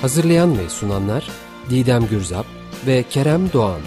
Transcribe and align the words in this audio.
Hazırlayan 0.00 0.58
ve 0.58 0.68
sunanlar 0.68 1.30
Didem 1.70 2.06
Gürzap 2.06 2.46
ve 2.86 3.02
Kerem 3.10 3.52
Doğan. 3.52 3.80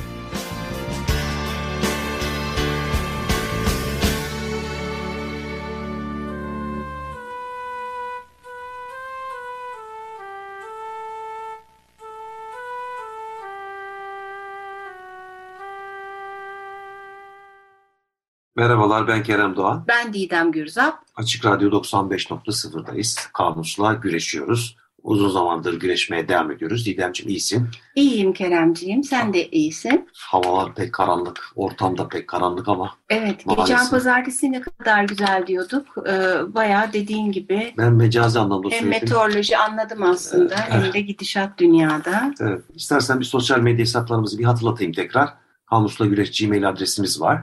Merhabalar 18.55 19.07
ben 19.07 19.23
Kerem 19.23 19.55
Doğan. 19.55 19.85
Ben 19.87 20.13
Didem 20.13 20.51
Gürzap. 20.51 21.03
Açık 21.15 21.45
Radyo 21.45 21.69
95.0'dayız. 21.69 23.29
Kamusla 23.33 23.93
güreşiyoruz. 23.93 24.82
Uzun 25.03 25.29
zamandır 25.29 25.79
güreşmeye 25.79 26.27
devam 26.27 26.51
ediyoruz. 26.51 26.85
Didemciğim 26.85 27.29
iyisin. 27.29 27.69
İyiyim 27.95 28.33
Keremciğim. 28.33 29.03
Sen 29.03 29.33
de 29.33 29.49
iyisin. 29.49 30.09
Havalar 30.17 30.75
pek 30.75 30.93
karanlık. 30.93 31.51
Ortamda 31.55 32.07
pek 32.07 32.27
karanlık 32.27 32.67
ama. 32.67 32.95
Evet. 33.09 33.45
Maalesef. 33.45 33.67
Geçen 33.67 33.89
pazartesi 33.89 34.51
ne 34.51 34.61
kadar 34.61 35.03
güzel 35.03 35.47
diyorduk. 35.47 35.95
Ee, 36.07 36.13
bayağı 36.53 36.93
dediğin 36.93 37.31
gibi. 37.31 37.73
Ben 37.77 37.93
mecazi 37.93 38.39
anlamda 38.39 38.69
hem 38.69 38.79
söyledim. 38.79 38.89
Meteoroloji 38.89 39.57
anladım 39.57 40.03
aslında. 40.03 40.55
Evet. 40.71 40.85
Hem 40.85 40.93
de 40.93 41.01
gidişat 41.01 41.57
dünyada. 41.57 42.33
Evet. 42.39 42.61
İstersen 42.75 43.19
bir 43.19 43.25
sosyal 43.25 43.59
medya 43.59 43.79
hesaplarımızı 43.79 44.39
bir 44.39 44.43
hatırlatayım 44.43 44.93
tekrar. 44.93 45.33
Kamusla 45.69 46.05
Güreş 46.05 46.39
Gmail 46.41 46.69
adresimiz 46.69 47.21
var. 47.21 47.41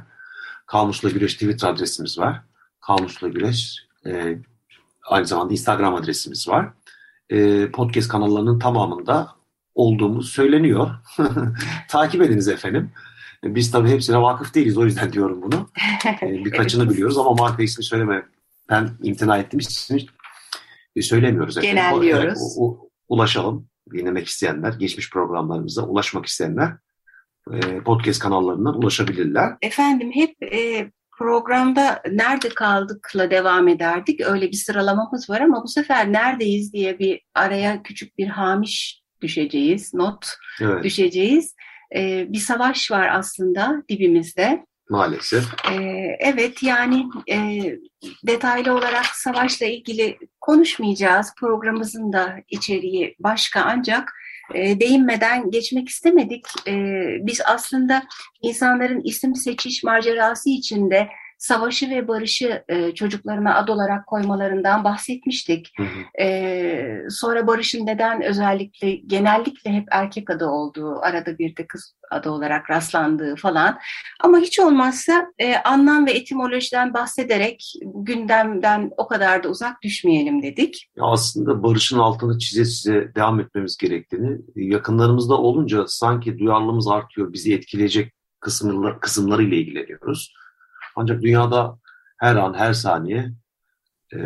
Kamusla 0.67 1.09
Güreş 1.11 1.35
Twitter 1.35 1.69
adresimiz 1.69 2.19
var. 2.19 2.41
Kamusla 2.81 3.29
Güreş 3.29 3.77
e, 4.07 4.39
aynı 5.09 5.27
zamanda 5.27 5.53
Instagram 5.53 5.95
adresimiz 5.95 6.49
var. 6.49 6.69
E, 7.31 7.71
podcast 7.71 8.09
kanallarının 8.09 8.59
tamamında 8.59 9.29
olduğumuz 9.75 10.31
söyleniyor. 10.31 10.91
Takip 11.89 12.23
ediniz 12.23 12.49
efendim. 12.49 12.91
Biz 13.45 13.71
tabii 13.71 13.89
hepsine 13.89 14.23
vakıf 14.23 14.55
değiliz 14.55 14.79
o 14.79 14.85
yüzden 14.85 15.13
diyorum 15.13 15.43
bunu. 15.43 15.71
E, 16.23 16.45
birkaçını 16.45 16.83
evet. 16.83 16.93
biliyoruz 16.93 17.19
ama 17.19 17.33
marka 17.33 17.63
ismi 17.63 17.85
söyleme. 17.85 18.23
Ben 18.71 18.91
imtina 19.03 19.39
ettim 19.39 19.61
ismini 19.61 20.07
söylemiyoruz 21.01 21.59
efendim. 21.59 21.77
Genelliyoruz. 21.77 22.57
O, 22.59 22.69
o, 22.69 22.89
ulaşalım. 23.09 23.67
Dinlemek 23.93 24.27
isteyenler, 24.27 24.73
geçmiş 24.73 25.11
programlarımıza 25.11 25.83
ulaşmak 25.83 26.27
isteyenler 26.27 26.73
e, 27.53 27.81
podcast 27.81 28.19
kanallarından 28.19 28.79
ulaşabilirler. 28.79 29.57
Efendim 29.63 30.11
hep 30.15 30.43
e, 30.43 30.91
programda 31.21 32.03
nerede 32.11 32.49
kaldıkla 32.49 33.31
devam 33.31 33.69
ederdik. 33.69 34.21
Öyle 34.21 34.49
bir 34.49 34.57
sıralamamız 34.57 35.31
var 35.31 35.41
ama 35.41 35.63
bu 35.63 35.69
sefer 35.69 36.13
neredeyiz 36.13 36.73
diye 36.73 36.99
bir 36.99 37.21
araya 37.35 37.83
küçük 37.83 38.19
bir 38.19 38.27
hamiş 38.27 39.03
düşeceğiz, 39.23 39.95
not 39.95 40.27
evet. 40.61 40.85
düşeceğiz. 40.85 41.55
E, 41.97 42.27
bir 42.33 42.39
savaş 42.39 42.91
var 42.91 43.09
aslında 43.13 43.83
dibimizde. 43.89 44.65
Maalesef. 44.91 45.45
Ee, 45.73 46.17
evet 46.21 46.63
yani 46.63 47.07
e, 47.31 47.63
detaylı 48.27 48.75
olarak 48.75 49.07
savaşla 49.07 49.67
ilgili 49.67 50.19
konuşmayacağız. 50.41 51.35
Programımızın 51.41 52.13
da 52.13 52.37
içeriği 52.49 53.17
başka 53.19 53.61
ancak 53.61 54.13
e, 54.55 54.81
değinmeden 54.81 55.51
geçmek 55.51 55.89
istemedik. 55.89 56.45
E, 56.67 56.73
biz 57.27 57.41
aslında 57.47 58.03
insanların 58.43 59.01
isim 59.01 59.35
seçiş 59.35 59.83
macerası 59.83 60.51
içinde 60.51 61.09
savaşı 61.41 61.91
ve 61.91 62.09
barışı 62.09 62.65
e, 62.69 62.95
çocuklarına 62.95 63.55
ad 63.55 63.69
olarak 63.69 64.07
koymalarından 64.07 64.85
bahsetmiştik. 64.85 65.73
Hı 65.77 65.83
hı. 65.83 66.23
E, 66.25 67.11
sonra 67.11 67.47
barışın 67.47 67.87
neden 67.87 68.23
özellikle 68.23 68.95
genellikle 68.95 69.73
hep 69.73 69.89
erkek 69.91 70.31
adı 70.31 70.47
olduğu, 70.47 70.99
arada 70.99 71.39
bir 71.39 71.57
de 71.57 71.67
kız 71.67 71.95
adı 72.11 72.31
olarak 72.31 72.71
rastlandığı 72.71 73.37
falan. 73.37 73.79
Ama 74.21 74.39
hiç 74.39 74.61
olmazsa 74.61 75.27
e, 75.39 75.57
anlam 75.57 76.07
ve 76.07 76.13
etimolojiden 76.13 76.95
bahsederek 76.95 77.73
gündemden 77.95 78.91
o 78.97 79.09
kadar 79.09 79.45
da 79.45 79.49
uzak 79.49 79.83
düşmeyelim 79.83 80.43
dedik. 80.43 80.91
Aslında 81.01 81.63
barışın 81.63 81.99
altını 81.99 82.39
çize 82.39 82.65
çize 82.65 83.15
devam 83.15 83.41
etmemiz 83.41 83.77
gerektiğini, 83.77 84.39
yakınlarımızda 84.57 85.35
olunca 85.35 85.85
sanki 85.87 86.39
duyarlılığımız 86.39 86.89
artıyor, 86.89 87.33
bizi 87.33 87.55
etkileyecek 87.55 88.13
kısımlar, 88.41 89.01
kısımlarıyla 89.01 89.57
ilgileniyoruz. 89.57 90.35
Ancak 90.97 91.23
dünyada 91.23 91.79
her 92.19 92.37
an, 92.37 92.55
her 92.55 92.73
saniye 92.73 93.33
e, 94.15 94.19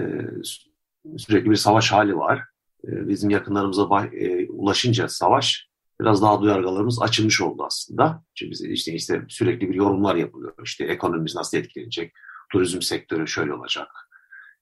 sürekli 1.19 1.51
bir 1.51 1.57
savaş 1.57 1.93
hali 1.93 2.17
var. 2.17 2.45
E, 2.85 3.09
bizim 3.09 3.31
yakınlarımıza 3.31 4.07
e, 4.07 4.49
ulaşınca 4.49 5.09
savaş 5.09 5.69
biraz 6.01 6.23
daha 6.23 6.41
duyargalarımız 6.41 7.03
açılmış 7.03 7.41
oldu 7.41 7.65
aslında. 7.67 8.25
Çünkü 8.35 8.51
bize 8.51 8.69
işte, 8.69 8.93
işte 8.93 9.23
sürekli 9.29 9.71
bir 9.71 9.75
yorumlar 9.75 10.17
yapılıyor. 10.17 10.55
İşte 10.65 10.85
ekonomimiz 10.85 11.35
nasıl 11.35 11.59
etkilenecek, 11.59 12.13
turizm 12.53 12.83
sektörü 12.83 13.29
şöyle 13.29 13.55
olacak. 13.55 13.89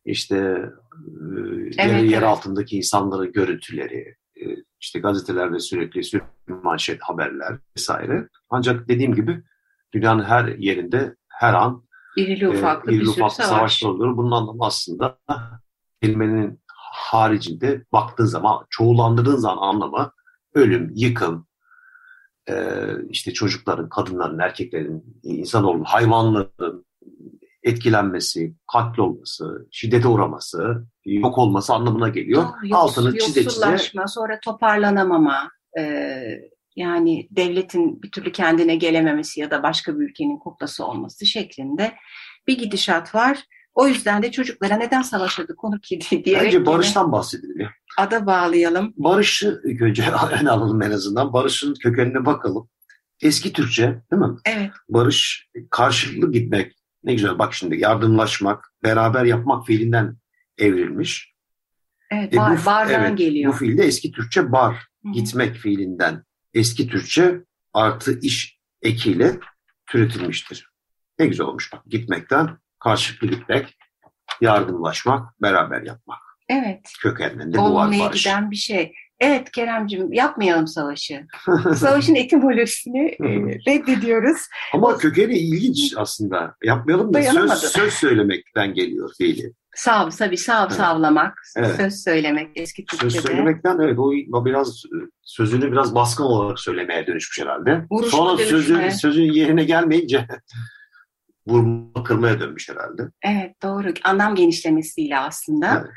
İşte 0.04 0.36
e, 0.36 0.70
evet, 1.28 1.78
yer, 1.78 1.88
evet. 1.88 2.10
yer 2.10 2.22
altındaki 2.22 2.76
insanların 2.76 3.32
görüntüleri, 3.32 4.16
e, 4.40 4.44
işte 4.80 4.98
gazetelerde 5.00 5.58
sürekli 5.58 6.04
sürekli 6.04 6.54
manşet 6.62 7.02
haberler 7.02 7.58
vesaire. 7.76 8.28
Ancak 8.50 8.88
dediğim 8.88 9.14
gibi 9.14 9.42
dünyanın 9.94 10.24
her 10.24 10.44
yerinde 10.46 11.16
her 11.28 11.54
an 11.54 11.84
İrili 12.16 12.48
ufaklı 12.48 12.92
e, 12.92 12.94
bir 12.94 13.04
sürü 13.04 13.14
savaş. 13.14 13.32
savaşlar 13.34 13.90
oluyor. 13.90 14.16
Bunun 14.16 14.30
anlamı 14.30 14.64
aslında 14.66 15.18
kelimenin 16.02 16.62
haricinde 16.92 17.84
baktığı 17.92 18.28
zaman, 18.28 18.66
çoğulandırdığın 18.70 19.36
zaman 19.36 19.68
anlamı 19.68 20.12
ölüm, 20.54 20.92
yıkım, 20.94 21.46
e, 22.48 22.54
işte 23.08 23.32
çocukların, 23.32 23.88
kadınların, 23.88 24.38
erkeklerin, 24.38 25.20
insanoğlu, 25.22 25.84
hayvanların 25.84 26.86
etkilenmesi, 27.62 28.54
katlolması, 28.72 29.66
şiddete 29.70 30.08
uğraması, 30.08 30.86
yok 31.04 31.38
olması 31.38 31.74
anlamına 31.74 32.08
geliyor. 32.08 32.44
Yoks, 32.62 32.82
Altını 32.98 33.18
çize 33.18 33.44
çize. 33.48 33.78
sonra 34.06 34.40
toparlanamama, 34.44 35.50
e, 35.78 35.82
yani 36.76 37.28
devletin 37.30 38.02
bir 38.02 38.10
türlü 38.10 38.32
kendine 38.32 38.76
gelememesi 38.76 39.40
ya 39.40 39.50
da 39.50 39.62
başka 39.62 39.98
bir 39.98 40.04
ülkenin 40.04 40.38
kuklası 40.38 40.86
olması 40.86 41.26
şeklinde 41.26 41.94
bir 42.46 42.58
gidişat 42.58 43.14
var. 43.14 43.38
O 43.74 43.88
yüzden 43.88 44.22
de 44.22 44.30
çocuklara 44.30 44.76
neden 44.76 45.02
savaşırdı 45.02 45.56
konu 45.56 45.80
ki 45.80 46.24
diyerek... 46.24 46.46
Bence 46.46 46.66
barıştan 46.66 47.12
bahsedelim 47.12 47.68
Ada 47.98 48.26
bağlayalım. 48.26 48.94
Barışı 48.96 49.60
önce 49.80 50.02
öne 50.40 50.50
alalım 50.50 50.82
en 50.82 50.90
azından. 50.90 51.32
Barışın 51.32 51.74
kökenine 51.74 52.26
bakalım. 52.26 52.68
Eski 53.20 53.52
Türkçe 53.52 54.02
değil 54.12 54.22
mi? 54.22 54.36
Evet. 54.44 54.70
Barış 54.88 55.48
karşılıklı 55.70 56.32
gitmek. 56.32 56.72
Ne 57.04 57.14
güzel 57.14 57.38
bak 57.38 57.54
şimdi 57.54 57.80
yardımlaşmak, 57.80 58.74
beraber 58.82 59.24
yapmak 59.24 59.66
fiilinden 59.66 60.16
evrilmiş. 60.58 61.34
Evet, 62.10 62.34
e, 62.34 62.36
bar, 62.36 62.58
bu, 62.62 62.66
bardan 62.66 63.04
evet, 63.04 63.18
geliyor. 63.18 63.52
Bu 63.52 63.56
fiilde 63.56 63.82
eski 63.82 64.12
Türkçe 64.12 64.52
bar, 64.52 64.74
Hı. 64.74 65.12
gitmek 65.12 65.56
fiilinden 65.56 66.24
eski 66.54 66.88
Türkçe 66.88 67.40
artı 67.74 68.20
iş 68.20 68.58
ekiyle 68.82 69.38
türetilmiştir. 69.86 70.72
Ne 71.18 71.26
güzel 71.26 71.46
olmuş 71.46 71.72
bak 71.72 71.82
gitmekten 71.86 72.58
karşılıklı 72.78 73.26
gitmek, 73.26 73.78
yardımlaşmak, 74.40 75.42
beraber 75.42 75.82
yapmak. 75.82 76.18
Evet. 76.48 76.80
Kökeninde 77.00 77.58
bu 77.58 77.74
var 77.74 77.98
barış. 77.98 78.24
giden 78.24 78.50
bir 78.50 78.56
şey. 78.56 78.92
Evet 79.20 79.50
Keremcim 79.50 80.12
yapmayalım 80.12 80.66
savaşı. 80.66 81.26
Savaşın 81.76 82.14
etimolojisini 82.14 83.06
e, 83.08 83.28
reddediyoruz. 83.66 84.38
Ama 84.74 84.98
kökeni 84.98 85.38
ilginç 85.38 85.94
aslında. 85.96 86.56
Yapmayalım 86.62 87.14
da 87.14 87.22
söz, 87.22 87.52
söz 87.52 87.92
söylemekten 87.92 88.74
geliyor 88.74 89.10
fiili. 89.18 89.52
Sav, 89.74 90.10
tabii 90.10 90.36
sav 90.36 90.66
evet. 90.66 90.72
savlamak, 90.72 91.42
evet. 91.56 91.76
söz 91.76 92.04
söylemek 92.04 92.50
eski 92.54 92.84
Türkçe'de. 92.84 93.10
Söz 93.10 93.22
söylemekten 93.22 93.78
evet 93.78 93.98
o 94.32 94.44
biraz 94.44 94.82
sözünü 95.22 95.72
biraz 95.72 95.94
baskın 95.94 96.24
olarak 96.24 96.60
söylemeye 96.60 97.06
dönüşmüş 97.06 97.46
herhalde. 97.46 97.86
Vuruş 97.90 98.10
Sonra 98.10 98.36
sözü, 98.36 98.90
sözün 98.90 99.32
yerine 99.32 99.64
gelmeyince 99.64 100.26
vurma 101.46 102.04
kırmaya 102.04 102.40
dönmüş 102.40 102.68
herhalde. 102.68 103.02
Evet 103.22 103.62
doğru. 103.62 103.88
Anlam 104.04 104.34
genişlemesiyle 104.34 105.18
aslında. 105.18 105.72
Evet. 105.78 105.90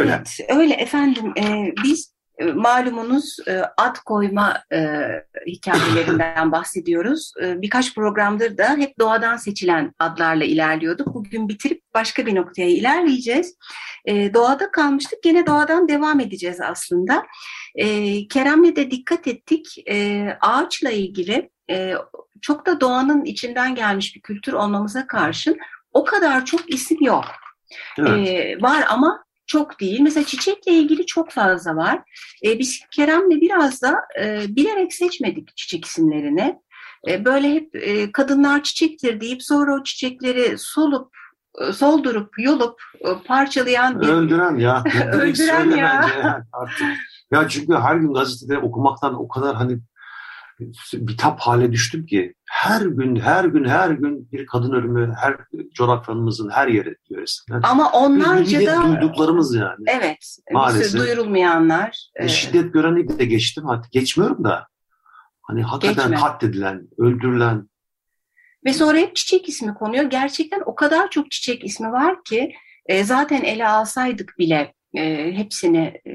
Öyle. 0.00 0.12
Evet, 0.12 0.38
öyle 0.48 0.74
efendim. 0.74 1.32
E, 1.38 1.72
biz 1.84 2.09
malumunuz 2.44 3.36
e, 3.46 3.62
ad 3.76 3.96
koyma 4.04 4.62
e, 4.72 5.06
hikayelerinden 5.46 6.52
bahsediyoruz. 6.52 7.32
E, 7.42 7.62
birkaç 7.62 7.94
programdır 7.94 8.58
da 8.58 8.76
hep 8.76 8.98
doğadan 8.98 9.36
seçilen 9.36 9.94
adlarla 9.98 10.44
ilerliyorduk. 10.44 11.14
Bugün 11.14 11.48
bitirip 11.48 11.82
başka 11.94 12.26
bir 12.26 12.34
noktaya 12.34 12.68
ilerleyeceğiz. 12.68 13.56
E, 14.04 14.34
doğada 14.34 14.70
kalmıştık. 14.70 15.22
Gene 15.22 15.46
doğadan 15.46 15.88
devam 15.88 16.20
edeceğiz 16.20 16.60
aslında. 16.60 17.26
E, 17.74 18.28
Kerem'le 18.28 18.76
de 18.76 18.90
dikkat 18.90 19.26
ettik. 19.26 19.88
E, 19.88 20.26
ağaçla 20.40 20.90
ilgili 20.90 21.50
e, 21.70 21.94
çok 22.40 22.66
da 22.66 22.80
doğanın 22.80 23.24
içinden 23.24 23.74
gelmiş 23.74 24.16
bir 24.16 24.20
kültür 24.20 24.52
olmamıza 24.52 25.06
karşın 25.06 25.58
o 25.92 26.04
kadar 26.04 26.44
çok 26.44 26.74
isim 26.74 26.98
yok. 27.00 27.24
Evet. 27.98 28.28
E, 28.28 28.62
var 28.62 28.84
ama 28.88 29.24
çok 29.50 29.80
değil. 29.80 30.00
Mesela 30.00 30.26
çiçekle 30.26 30.72
ilgili 30.72 31.06
çok 31.06 31.30
fazla 31.30 31.76
var. 31.76 32.02
E, 32.46 32.58
biz 32.58 32.80
Kerem'le 32.90 33.40
biraz 33.40 33.82
da 33.82 33.94
e, 34.20 34.44
bilerek 34.48 34.92
seçmedik 34.92 35.56
çiçek 35.56 35.84
isimlerini. 35.84 36.58
E, 37.08 37.24
böyle 37.24 37.54
hep 37.54 37.74
e, 37.74 38.12
kadınlar 38.12 38.62
çiçektir 38.62 39.20
deyip 39.20 39.42
sonra 39.42 39.74
o 39.74 39.82
çiçekleri 39.82 40.58
solup 40.58 41.12
e, 41.60 41.72
soldurup 41.72 42.34
yolup 42.38 42.82
e, 43.00 43.08
parçalayan 43.26 44.00
bir... 44.00 44.08
Öldüren 44.08 44.56
ya. 44.56 44.84
Öldüren 45.12 45.70
ya. 45.70 46.06
Artık. 46.52 46.86
Ya 47.32 47.48
çünkü 47.48 47.74
her 47.74 47.96
gün 47.96 48.12
gazetede 48.12 48.58
okumaktan 48.58 49.14
o 49.14 49.28
kadar 49.28 49.56
hani 49.56 49.78
bitap 50.94 51.40
hale 51.40 51.72
düştüm 51.72 52.06
ki 52.06 52.34
her 52.50 52.80
gün 52.80 53.16
her 53.16 53.44
gün 53.44 53.64
her 53.64 53.90
gün 53.90 54.32
bir 54.32 54.46
kadın 54.46 54.72
ölümü 54.72 55.14
her 55.20 55.36
coğrafyamızın 55.74 56.50
her 56.50 56.68
yeri 56.68 56.96
yöresinde. 57.10 57.58
Ama 57.62 57.92
onlarca 57.92 58.66
da 58.66 58.82
duyduklarımız 58.84 59.54
yani. 59.54 59.84
Evet. 59.86 60.36
Maalesef. 60.52 61.00
Duyurulmayanlar. 61.00 62.10
E, 62.16 62.28
şiddet 62.28 62.72
göreni 62.72 63.18
de 63.18 63.24
geçtim 63.24 63.64
hatta 63.64 63.88
geçmiyorum 63.92 64.44
da 64.44 64.66
hani 65.42 65.62
hakikaten 65.62 66.14
katledilen, 66.14 66.88
öldürülen. 66.98 67.70
Ve 68.64 68.72
sonra 68.72 68.98
hep 68.98 69.16
çiçek 69.16 69.48
ismi 69.48 69.74
konuyor. 69.74 70.04
Gerçekten 70.04 70.62
o 70.66 70.74
kadar 70.74 71.10
çok 71.10 71.30
çiçek 71.30 71.64
ismi 71.64 71.92
var 71.92 72.24
ki 72.24 72.52
e, 72.86 73.04
zaten 73.04 73.42
ele 73.42 73.68
alsaydık 73.68 74.38
bile 74.38 74.74
e, 74.94 75.32
hepsini 75.32 76.00
e, 76.06 76.12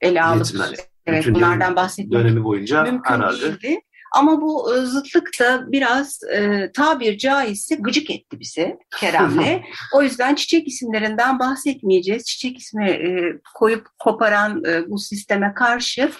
ele 0.00 0.22
alıp 0.22 0.46
Yetmez. 0.46 0.91
Evet, 1.06 1.20
Bütün 1.22 1.34
bunlardan 1.34 1.76
bahsetmek 1.76 2.12
dönemi 2.12 2.44
boyunca 2.44 2.82
mümkün 2.82 3.14
herhalde. 3.14 3.42
değildi. 3.42 3.80
Ama 4.14 4.40
bu 4.40 4.76
e, 4.76 4.80
zıtlık 4.80 5.28
da 5.40 5.72
biraz 5.72 6.20
e, 6.32 6.70
tabir 6.72 7.18
caizse 7.18 7.74
gıcık 7.74 8.10
etti 8.10 8.40
bizi 8.40 8.76
Kerem'le. 9.00 9.62
o 9.94 10.02
yüzden 10.02 10.34
çiçek 10.34 10.68
isimlerinden 10.68 11.38
bahsetmeyeceğiz. 11.38 12.24
Çiçek 12.24 12.58
ismi 12.58 12.90
e, 12.90 13.38
koyup 13.54 13.86
koparan 13.98 14.64
e, 14.64 14.90
bu 14.90 14.98
sisteme 14.98 15.54
karşı 15.54 16.10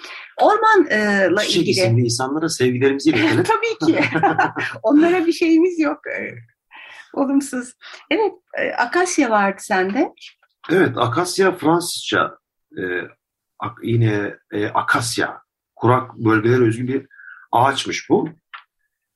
ormanla 0.41 1.43
çiçek 1.43 1.57
ilgili... 1.57 1.75
Çiçek 1.75 1.85
isimli 1.87 2.05
insanlara 2.05 2.49
sevgilerimizi 2.49 3.11
iletelim. 3.11 3.45
Tabii 3.83 3.93
ki. 3.93 4.01
Onlara 4.83 5.27
bir 5.27 5.33
şeyimiz 5.33 5.79
yok. 5.79 5.99
E, 6.07 6.35
olumsuz. 7.15 7.73
Evet, 8.11 8.33
e, 8.59 8.73
Akasya 8.73 9.31
vardı 9.31 9.59
sende. 9.61 10.13
Evet, 10.71 10.97
Akasya 10.97 11.57
Fransızca 11.57 12.39
e, 12.77 12.83
yine 13.83 14.37
e, 14.51 14.67
akasya, 14.67 15.43
kurak 15.77 16.15
bölgelere 16.17 16.63
özgü 16.63 16.89
bir 16.89 17.07
ağaçmış 17.53 18.11
bu. 18.11 18.29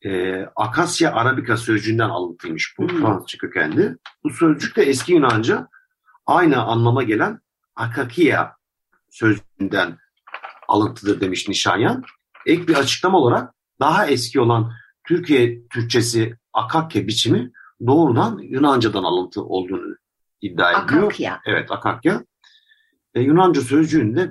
E, 0.05 0.43
akasya 0.57 1.13
arabika 1.13 1.57
sözcüğünden 1.57 2.09
alıntıymış 2.09 2.75
bu 2.79 2.89
hmm. 2.89 3.01
Fransızca 3.01 3.39
kökenli. 3.39 3.97
Bu 4.25 4.31
sözcük 4.31 4.77
de 4.77 4.83
eski 4.83 5.13
Yunanca 5.13 5.69
aynı 6.27 6.63
anlama 6.63 7.03
gelen 7.03 7.41
akakia 7.77 8.53
sözcüğünden 9.11 9.99
alıntıdır 10.69 11.21
demiş 11.21 11.49
Nişanyan. 11.49 12.03
Ek 12.47 12.69
bir 12.69 12.75
açıklama 12.75 13.19
olarak 13.19 13.55
daha 13.81 14.07
eski 14.07 14.41
olan 14.41 14.73
Türkiye 15.09 15.67
Türkçesi 15.69 16.37
akakke 16.53 17.07
biçimi 17.07 17.53
doğrudan 17.87 18.39
Yunanca'dan 18.39 19.05
alıntı 19.05 19.43
olduğunu 19.43 19.97
iddia 20.41 20.71
ediyor. 20.73 21.03
Akakya. 21.03 21.41
Evet 21.47 21.71
Akakya. 21.71 22.25
E, 23.17 23.21
Yunanca 23.21 23.61
sözcüğünde 23.61 24.23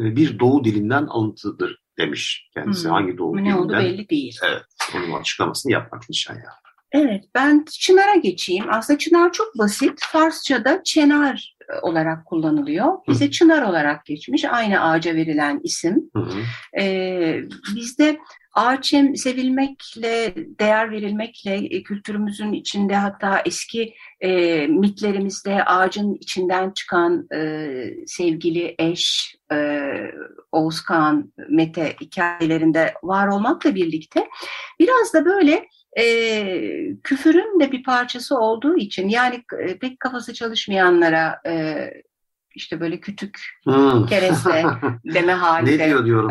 e, 0.00 0.16
bir 0.16 0.38
doğu 0.38 0.64
dilinden 0.64 1.06
alıntıdır 1.06 1.82
demiş 1.98 2.50
kendisi. 2.54 2.84
Hmm. 2.84 2.90
Hangi 2.90 3.18
doğu 3.18 3.36
ne 3.36 3.40
dilinden? 3.40 3.56
Ne 3.56 3.60
oldu 3.60 3.72
belli 3.72 4.08
değil. 4.08 4.38
Evet. 4.48 4.62
Onun 4.96 5.20
açıklamasını 5.20 5.72
yapmak 5.72 6.08
nişan 6.08 6.34
ya. 6.34 6.50
Evet, 6.92 7.24
ben 7.34 7.64
Çınar'a 7.80 8.14
geçeyim. 8.14 8.64
Aslında 8.70 8.98
Çınar 8.98 9.32
çok 9.32 9.58
basit. 9.58 10.00
Farsça'da 10.00 10.82
Çenar 10.84 11.56
e, 11.68 11.86
olarak 11.86 12.26
kullanılıyor. 12.26 12.92
Bize 13.08 13.26
Hı. 13.26 13.30
Çınar 13.30 13.62
olarak 13.62 14.06
geçmiş. 14.06 14.44
Aynı 14.44 14.80
ağaca 14.84 15.14
verilen 15.14 15.60
isim. 15.62 16.10
Hı 16.16 16.22
hı. 16.22 16.38
Ee, 16.80 17.40
bizde 17.74 18.18
ağaç 18.58 18.92
hem 18.92 19.16
sevilmekle, 19.16 20.34
değer 20.36 20.90
verilmekle 20.90 21.54
e, 21.54 21.82
kültürümüzün 21.82 22.52
içinde 22.52 22.96
hatta 22.96 23.42
eski 23.46 23.94
e, 24.20 24.66
mitlerimizde 24.66 25.64
ağacın 25.64 26.14
içinden 26.14 26.70
çıkan 26.70 27.28
e, 27.34 27.70
sevgili 28.06 28.74
eş, 28.78 29.34
e, 29.52 29.88
Oğuz 30.52 30.80
Kağan, 30.80 31.32
Mete 31.48 31.96
hikayelerinde 32.00 32.94
var 33.02 33.28
olmakla 33.28 33.74
birlikte 33.74 34.28
biraz 34.80 35.14
da 35.14 35.24
böyle 35.24 35.66
e, 35.98 36.04
küfürün 37.04 37.60
de 37.60 37.72
bir 37.72 37.82
parçası 37.82 38.38
olduğu 38.38 38.76
için 38.76 39.08
yani 39.08 39.44
e, 39.58 39.78
pek 39.78 40.00
kafası 40.00 40.34
çalışmayanlara 40.34 41.40
e, 41.46 41.90
işte 42.58 42.80
böyle 42.80 43.00
kütük, 43.00 43.40
hmm. 43.64 44.06
kereste 44.06 44.64
deme 45.14 45.32
halinde. 45.32 45.78
ne 45.78 45.86
diyor 45.86 46.06
diyorum. 46.06 46.30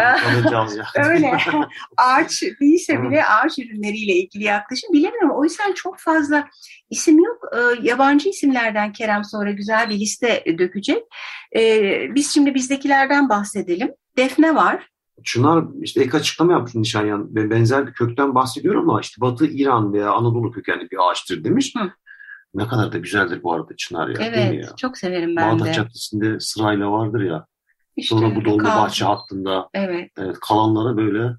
Öyle. 1.09 1.37
ağaç 1.97 2.43
değilse 2.61 3.03
bile 3.03 3.25
ağaç 3.25 3.59
ürünleriyle 3.59 4.13
ilgili 4.13 4.43
yaklaşım 4.43 4.93
bilemiyorum. 4.93 5.31
O 5.31 5.43
yüzden 5.43 5.73
çok 5.73 5.99
fazla 5.99 6.47
isim 6.89 7.19
yok. 7.23 7.41
E, 7.55 7.87
yabancı 7.87 8.29
isimlerden 8.29 8.93
Kerem 8.93 9.23
sonra 9.23 9.51
güzel 9.51 9.89
bir 9.89 9.99
liste 9.99 10.43
dökecek. 10.57 11.03
E, 11.55 11.91
biz 12.15 12.33
şimdi 12.33 12.55
bizdekilerden 12.55 13.29
bahsedelim. 13.29 13.91
Defne 14.17 14.55
var. 14.55 14.89
Çınar 15.23 15.63
işte 15.81 16.01
ek 16.01 16.17
açıklama 16.17 16.51
yapmış 16.51 16.75
Nişanyan. 16.75 17.35
Benzer 17.35 17.87
bir 17.87 17.93
kökten 17.93 18.35
bahsediyor 18.35 18.75
ama 18.75 19.01
işte 19.01 19.21
Batı 19.21 19.45
İran 19.45 19.93
veya 19.93 20.11
Anadolu 20.11 20.51
kökenli 20.51 20.91
bir 20.91 21.09
ağaçtır 21.09 21.43
demiş. 21.43 21.73
Hı. 21.77 21.91
Ne 22.53 22.67
kadar 22.67 22.91
da 22.91 22.97
güzeldir 22.97 23.43
bu 23.43 23.53
arada 23.53 23.75
çınar 23.75 24.07
ya. 24.07 24.15
Evet, 24.19 24.37
değil 24.37 24.49
mi 24.49 24.65
ya? 24.65 24.75
çok 24.77 24.97
severim 24.97 25.35
ben 25.35 25.47
Bağdat 25.47 25.59
de. 25.59 25.63
Bağdat 25.63 25.75
Caddesi'nde 25.75 26.39
sırayla 26.39 26.91
vardır 26.91 27.21
ya. 27.21 27.45
İşte, 27.97 28.15
Sonra 28.15 28.35
bu 28.35 28.45
Dolma 28.45 28.63
Bahçe 28.63 29.05
hattında. 29.05 29.69
Evet. 29.73 30.11
evet. 30.17 30.37
Kalanlara 30.39 30.97
böyle. 30.97 31.35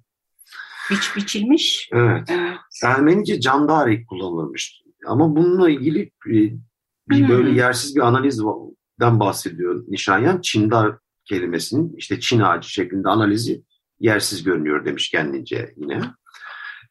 Biç 0.91 1.17
biçilmiş. 1.17 1.89
Evet. 1.93 2.29
evet. 2.31 2.59
Ermenice 2.85 3.41
candari 3.41 4.07
kullanılmış. 4.07 4.83
Ama 5.07 5.37
bununla 5.37 5.71
ilgili 5.71 6.11
bir 6.27 6.59
hmm. 7.11 7.29
böyle 7.29 7.51
yersiz 7.51 7.97
bir 7.97 8.01
analizden 8.01 9.21
bahsediyor 9.21 9.85
Nişanyan. 9.89 10.41
Çindar 10.41 10.97
kelimesinin 11.25 11.95
işte 11.97 12.21
Çin 12.21 12.41
ağacı 12.41 12.71
şeklinde 12.71 13.09
analizi 13.09 13.63
yersiz 14.01 14.45
görünüyor 14.45 14.85
demiş 14.85 15.11
kendince 15.11 15.75
yine. 15.77 16.01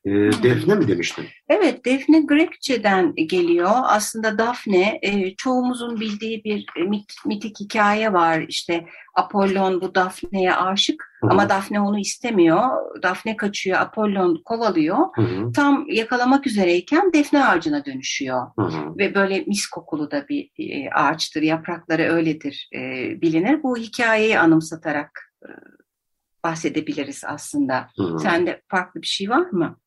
E, 0.07 0.43
Defne 0.43 0.75
mi 0.75 0.87
demiştin? 0.87 1.25
Evet, 1.49 1.85
Defne 1.85 2.21
Grekçe'den 2.21 3.15
geliyor. 3.15 3.71
Aslında 3.83 4.37
Daphne, 4.37 4.99
e, 5.01 5.35
çoğumuzun 5.35 5.99
bildiği 5.99 6.43
bir 6.43 6.65
e, 6.75 6.81
mit, 6.83 7.13
mitik 7.25 7.59
hikaye 7.59 8.13
var. 8.13 8.45
İşte 8.47 8.85
Apollon 9.15 9.81
bu 9.81 9.95
Daphne'ye 9.95 10.53
aşık 10.53 11.03
Hı-hı. 11.21 11.31
ama 11.31 11.49
Daphne 11.49 11.81
onu 11.81 11.99
istemiyor. 11.99 12.59
Daphne 13.03 13.37
kaçıyor, 13.37 13.79
Apollon 13.79 14.41
kovalıyor. 14.45 14.97
Hı-hı. 15.15 15.51
Tam 15.51 15.85
yakalamak 15.89 16.47
üzereyken 16.47 17.13
Defne 17.13 17.45
ağacına 17.45 17.85
dönüşüyor. 17.85 18.47
Hı-hı. 18.59 18.97
Ve 18.97 19.15
böyle 19.15 19.43
mis 19.47 19.67
kokulu 19.67 20.11
da 20.11 20.27
bir 20.27 20.49
e, 20.59 20.89
ağaçtır, 20.89 21.41
yaprakları 21.41 22.03
öyledir 22.03 22.69
e, 22.75 22.79
bilinir. 23.21 23.63
Bu 23.63 23.77
hikayeyi 23.77 24.39
anımsatarak 24.39 25.33
e, 25.43 25.49
bahsedebiliriz 26.43 27.23
aslında. 27.25 27.89
Hı-hı. 27.97 28.19
Sende 28.19 28.61
farklı 28.67 29.01
bir 29.01 29.07
şey 29.07 29.29
var 29.29 29.49
mı? 29.49 29.77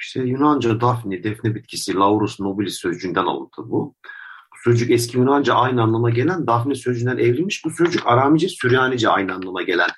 İşte 0.00 0.20
Yunanca 0.20 0.80
Daphne, 0.80 1.24
defne 1.24 1.54
bitkisi, 1.54 1.94
Laurus 1.94 2.40
nobilis 2.40 2.74
sözcüğünden 2.74 3.24
alıntı 3.24 3.62
bu. 3.70 3.94
Bu 4.52 4.56
sözcük 4.64 4.90
eski 4.90 5.18
Yunanca 5.18 5.54
aynı 5.54 5.82
anlama 5.82 6.10
gelen 6.10 6.46
Daphne 6.46 6.74
sözcüğünden 6.74 7.18
evrilmiş. 7.18 7.64
Bu 7.64 7.70
sözcük 7.70 8.06
Aramice, 8.06 8.48
Süryanice 8.48 9.08
aynı 9.08 9.34
anlama 9.34 9.62
gelen 9.62 9.88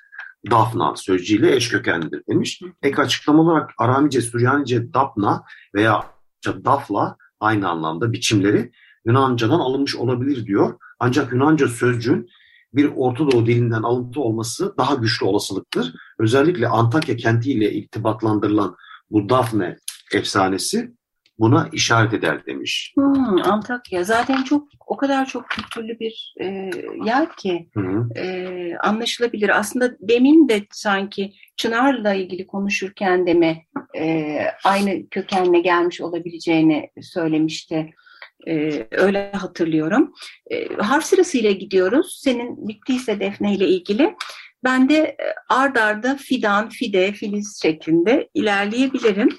Dafna 0.51 0.95
sözcüğüyle 0.95 1.55
eş 1.55 1.69
kökenlidir 1.69 2.23
demiş. 2.29 2.61
Ek 2.81 3.01
açıklama 3.01 3.41
olarak 3.41 3.71
Aramice, 3.77 4.21
Süryanice 4.21 4.93
Dapna 4.93 5.43
veya 5.75 6.03
Dafla 6.45 7.17
aynı 7.39 7.69
anlamda 7.69 8.11
biçimleri 8.11 8.71
Yunanca'dan 9.05 9.59
alınmış 9.59 9.95
olabilir 9.95 10.45
diyor. 10.45 10.79
Ancak 10.99 11.33
Yunanca 11.33 11.67
sözcüğün 11.67 12.29
bir 12.73 12.91
Orta 12.95 13.31
Doğu 13.31 13.45
dilinden 13.45 13.83
alıntı 13.83 14.21
olması 14.21 14.77
daha 14.77 14.95
güçlü 14.95 15.25
olasılıktır. 15.25 15.93
Özellikle 16.19 16.67
Antakya 16.67 17.15
kentiyle 17.15 17.71
irtibatlandırılan 17.71 18.75
bu 19.11 19.29
Dafne 19.29 19.77
efsanesi 20.13 20.91
buna 21.39 21.69
işaret 21.71 22.13
eder 22.13 22.45
demiş. 22.45 22.93
Hmm, 22.95 23.41
Antakya 23.43 24.03
zaten 24.03 24.43
çok 24.43 24.67
o 24.87 24.97
kadar 24.97 25.25
çok 25.25 25.49
kültürlü 25.49 25.99
bir 25.99 26.35
e, 26.41 26.45
yer 27.05 27.35
ki 27.35 27.69
e, 28.15 28.75
anlaşılabilir. 28.79 29.59
Aslında 29.59 29.95
demin 29.99 30.49
de 30.49 30.61
sanki 30.71 31.33
Çınar'la 31.57 32.13
ilgili 32.13 32.47
konuşurken 32.47 33.27
de 33.27 33.33
mi 33.33 33.65
e, 33.97 34.37
aynı 34.63 35.09
kökenle 35.09 35.59
gelmiş 35.59 36.01
olabileceğini 36.01 36.89
söylemişti. 37.01 37.93
Ee, 38.47 38.87
öyle 38.91 39.31
hatırlıyorum. 39.31 40.13
Ee, 40.51 40.67
harf 40.75 41.03
sırasıyla 41.03 41.51
gidiyoruz. 41.51 42.19
Senin 42.23 42.67
bittiyse 42.67 43.19
Defne 43.19 43.55
ile 43.55 43.67
ilgili. 43.67 44.15
Ben 44.63 44.89
de 44.89 44.95
e, 44.95 45.17
ard 45.49 45.75
arda 45.75 46.15
fidan, 46.15 46.69
fide, 46.69 47.11
filiz 47.11 47.59
şeklinde 47.61 48.29
ilerleyebilirim. 48.33 49.29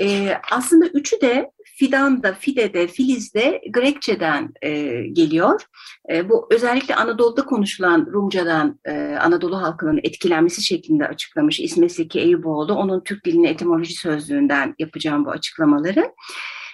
Ee, 0.00 0.34
aslında 0.50 0.86
üçü 0.86 1.20
de 1.20 1.50
fidan 1.64 2.22
da, 2.22 2.32
fide 2.32 2.74
de, 2.74 2.86
filiz 2.86 3.34
de 3.34 3.60
Grekçeden 3.70 4.52
e, 4.62 4.70
geliyor. 5.12 5.62
E, 6.12 6.28
bu 6.28 6.48
özellikle 6.50 6.94
Anadolu'da 6.94 7.44
konuşulan 7.44 8.06
Rumcadan 8.12 8.80
e, 8.84 8.92
Anadolu 9.20 9.62
halkının 9.62 10.00
etkilenmesi 10.02 10.62
şeklinde 10.62 11.06
açıklamış 11.06 11.60
İsmet 11.60 11.92
Zeki 11.92 12.20
Eyüboğlu. 12.20 12.74
Onun 12.74 13.04
Türk 13.04 13.24
dilinin 13.24 13.44
etimoloji 13.44 13.94
sözlüğünden 13.94 14.74
yapacağım 14.78 15.24
bu 15.24 15.30
açıklamaları. 15.30 16.12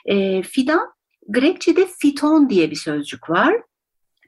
E, 0.07 0.43
fidan 0.43 0.89
Grekçe'de 1.29 1.87
fiton 1.99 2.51
diye 2.51 2.71
bir 2.71 2.77
sözcük 2.77 3.31
var. 3.31 3.55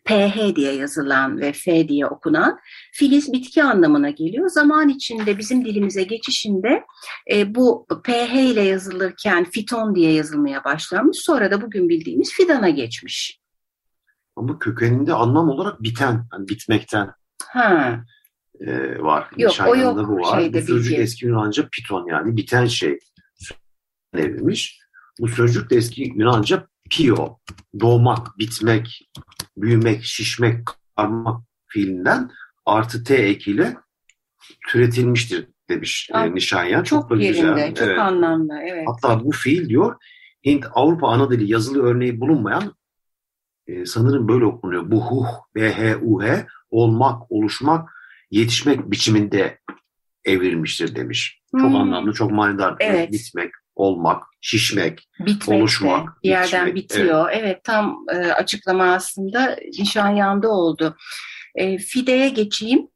PH 0.04 0.57
diye 0.57 0.73
yazılan 0.73 1.40
ve 1.40 1.52
F 1.52 1.88
diye 1.88 2.07
okunan 2.07 2.59
filiz 2.92 3.33
bitki 3.33 3.62
anlamına 3.62 4.11
geliyor. 4.11 4.49
Zaman 4.49 4.88
içinde 4.88 5.38
bizim 5.38 5.64
dilimize 5.64 6.02
geçişinde 6.02 6.85
e, 7.33 7.54
bu 7.54 7.87
PH 8.04 8.35
ile 8.35 8.62
yazılırken 8.62 9.45
fiton 9.45 9.95
diye 9.95 10.12
yazılmaya 10.12 10.64
başlanmış. 10.64 11.19
Sonra 11.19 11.50
da 11.50 11.62
bugün 11.62 11.88
bildiğimiz 11.88 12.33
fidana 12.33 12.71
geçmiş. 12.71 13.40
Ama 14.37 14.59
kökeninde 14.59 15.14
anlam 15.14 15.49
olarak 15.49 15.83
biten, 15.83 16.26
yani 16.33 16.49
bitmekten 16.49 17.11
ha. 17.45 18.04
e, 18.61 18.99
var. 18.99 19.30
Yok 19.37 19.54
o 19.66 19.76
yok. 19.76 20.09
Bu 20.09 20.16
var. 20.16 20.40
Şeyde 20.40 20.62
bu 20.62 20.66
sözcük 20.66 20.92
bilgi. 20.92 21.02
eski 21.02 21.26
Yunanca 21.26 21.69
piton 21.73 22.07
yani 22.07 22.37
biten 22.37 22.66
şey 22.66 22.99
evrilmiş. 24.14 24.80
Bu 25.21 25.28
sözcük 25.28 25.71
de 25.71 25.76
eski 25.76 26.02
Yunanca 26.02 26.66
pio, 26.90 27.38
doğmak, 27.80 28.38
bitmek, 28.38 29.11
büyümek, 29.56 30.04
şişmek, 30.04 30.59
karmak 30.97 31.42
fiilinden 31.66 32.30
artı 32.66 33.04
t 33.04 33.14
ekiyle 33.14 33.76
türetilmiştir 34.68 35.49
demiş 35.68 36.11
Aa, 36.12 36.26
e, 36.26 36.35
Nişanyan. 36.35 36.82
Çok, 36.82 37.11
da 37.11 37.16
yerinde, 37.16 37.28
güzel. 37.28 37.75
çok 37.75 37.88
Evet. 37.88 37.99
anlamlı. 37.99 38.59
Evet. 38.62 38.87
Hatta 38.88 39.25
bu 39.25 39.30
fiil 39.32 39.68
diyor 39.68 39.97
Hint 40.47 40.66
Avrupa 40.75 41.09
ana 41.09 41.30
dili 41.30 41.52
yazılı 41.52 41.82
örneği 41.82 42.20
bulunmayan 42.20 42.75
e, 43.66 43.87
sanırım 43.87 44.28
böyle 44.28 44.44
okunuyor. 44.44 44.90
Bu 44.90 45.06
huh, 45.06 45.26
bh, 45.56 46.02
uh, 46.02 46.44
olmak, 46.70 47.32
oluşmak, 47.32 47.90
yetişmek 48.30 48.90
biçiminde 48.90 49.59
evrilmiştir 50.25 50.94
demiş. 50.94 51.40
Çok 51.50 51.61
Hmm. 51.61 51.76
anlamlı, 51.76 52.12
çok 52.12 52.30
manidar. 52.30 52.76
Evet. 52.80 53.12
Bitmek, 53.12 53.50
olmak, 53.80 54.22
şişmek. 54.40 55.08
Bitmek 55.20 55.60
oluşmak, 55.60 56.08
de 56.08 56.12
bir 56.25 56.28
yerden 56.28 56.66
yetişmek, 56.66 56.75
bitiyor. 56.75 57.30
Evet, 57.32 57.64
tam 57.64 58.04
e, 58.12 58.16
açıklama 58.16 58.84
aslında 58.84 59.56
Nişanyan'da 59.78 60.49
oldu. 60.49 60.96
E, 61.54 61.78
Fide'ye 61.78 62.28
geçeyim. 62.28 62.88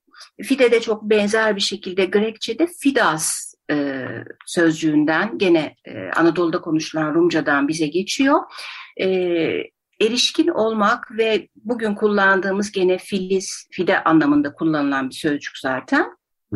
Fide 0.43 0.73
de 0.73 0.81
çok 0.81 1.03
benzer 1.03 1.57
bir 1.57 1.61
şekilde 1.61 2.05
Grekçe'de 2.05 2.67
fidas 2.81 3.55
e, 3.71 4.07
sözcüğünden 4.47 5.39
gene 5.39 5.77
e, 5.85 6.11
Anadolu'da 6.17 6.61
konuşulan 6.61 7.15
Rumcadan 7.15 7.69
bize 7.69 7.87
geçiyor. 7.87 8.41
E, 9.01 9.07
erişkin 10.01 10.49
olmak 10.49 11.19
ve 11.19 11.49
bugün 11.57 11.95
kullandığımız 11.95 12.73
gene 12.73 12.99
filiz, 12.99 13.69
fide 13.71 14.05
anlamında 14.05 14.53
kullanılan 14.53 15.11
bir 15.11 15.15
sözcük 15.15 15.59
zaten 15.59 16.07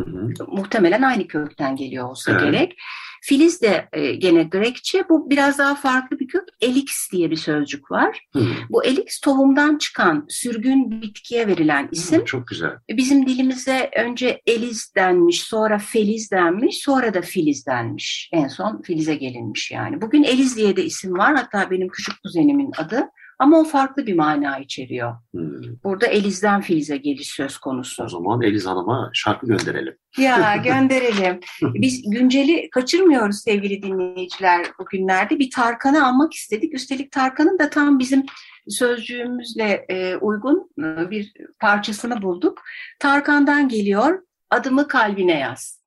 Hı 0.04 0.10
hı. 0.10 0.46
muhtemelen 0.48 1.02
aynı 1.02 1.26
kökten 1.28 1.76
geliyor 1.76 2.10
olsa 2.10 2.32
Evet. 2.32 2.42
gerek. 2.42 2.76
Filiz 3.22 3.62
de 3.62 3.88
e, 3.92 4.14
gene 4.14 4.42
Grekçe. 4.42 5.08
Bu 5.08 5.30
biraz 5.30 5.58
daha 5.58 5.74
farklı 5.74 6.18
bir 6.18 6.28
kök. 6.28 6.48
Elix 6.60 7.08
diye 7.12 7.30
bir 7.30 7.36
sözcük 7.36 7.90
var. 7.90 8.26
Hı. 8.36 8.46
Bu 8.70 8.84
elix 8.84 9.20
tohumdan 9.20 9.78
çıkan 9.78 10.26
sürgün 10.28 11.02
bitkiye 11.02 11.46
verilen 11.46 11.88
isim. 11.92 12.24
Çok 12.24 12.46
güzel. 12.46 12.70
Bizim 12.90 13.26
dilimize 13.26 13.90
önce 13.96 14.42
eliz 14.46 14.92
denmiş, 14.96 15.42
sonra 15.42 15.78
feliz 15.78 16.30
denmiş, 16.30 16.78
sonra 16.78 17.14
da 17.14 17.22
filiz 17.22 17.66
denmiş. 17.66 18.30
En 18.32 18.48
son 18.48 18.82
filize 18.82 19.14
gelinmiş 19.14 19.70
yani. 19.70 20.00
Bugün 20.00 20.22
eliz 20.22 20.56
diye 20.56 20.76
de 20.76 20.84
isim 20.84 21.18
var. 21.18 21.34
Hatta 21.36 21.70
benim 21.70 21.88
küçük 21.88 22.22
kuzenimin 22.22 22.70
adı. 22.78 23.08
Ama 23.38 23.60
o 23.60 23.64
farklı 23.64 24.06
bir 24.06 24.14
mana 24.14 24.58
içeriyor. 24.58 25.14
Hı. 25.34 25.62
Burada 25.84 26.06
elizden 26.06 26.60
filize 26.60 26.96
geliş 26.96 27.28
söz 27.28 27.58
konusu. 27.58 28.04
O 28.04 28.08
zaman 28.08 28.42
Eliz 28.42 28.66
Hanım'a 28.66 29.10
şarkı 29.12 29.46
gönderelim. 29.46 29.96
Ya 30.18 30.56
gönderelim. 30.64 31.40
Biz 31.62 32.10
günceli 32.10 32.70
kaçırmıyoruz 32.70 33.42
sevgili 33.42 33.82
dinleyiciler 33.82 34.66
bugünlerde. 34.78 35.38
Bir 35.38 35.50
Tarkan'ı 35.50 36.06
anmak 36.06 36.34
istedik. 36.34 36.74
Üstelik 36.74 37.12
Tarkan'ın 37.12 37.58
da 37.58 37.70
tam 37.70 37.98
bizim 37.98 38.22
sözcüğümüzle 38.68 39.86
e, 39.88 40.16
uygun 40.16 40.70
e, 40.78 41.10
bir 41.10 41.32
parçasını 41.60 42.22
bulduk. 42.22 42.62
Tarkan'dan 43.00 43.68
geliyor. 43.68 44.22
Adımı 44.50 44.88
kalbine 44.88 45.38
yaz. 45.38 45.82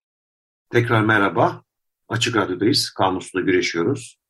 Tekrar 0.70 1.01
merhaba. 1.01 1.63
Açık 2.10 2.36
Radyo'dayız. 2.36 2.89
Kamusla 2.89 3.41
güreşiyoruz. 3.41 4.21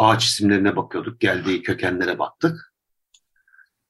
Ağaç 0.00 0.24
isimlerine 0.24 0.76
bakıyorduk. 0.76 1.20
Geldiği 1.20 1.62
kökenlere 1.62 2.18
baktık. 2.18 2.72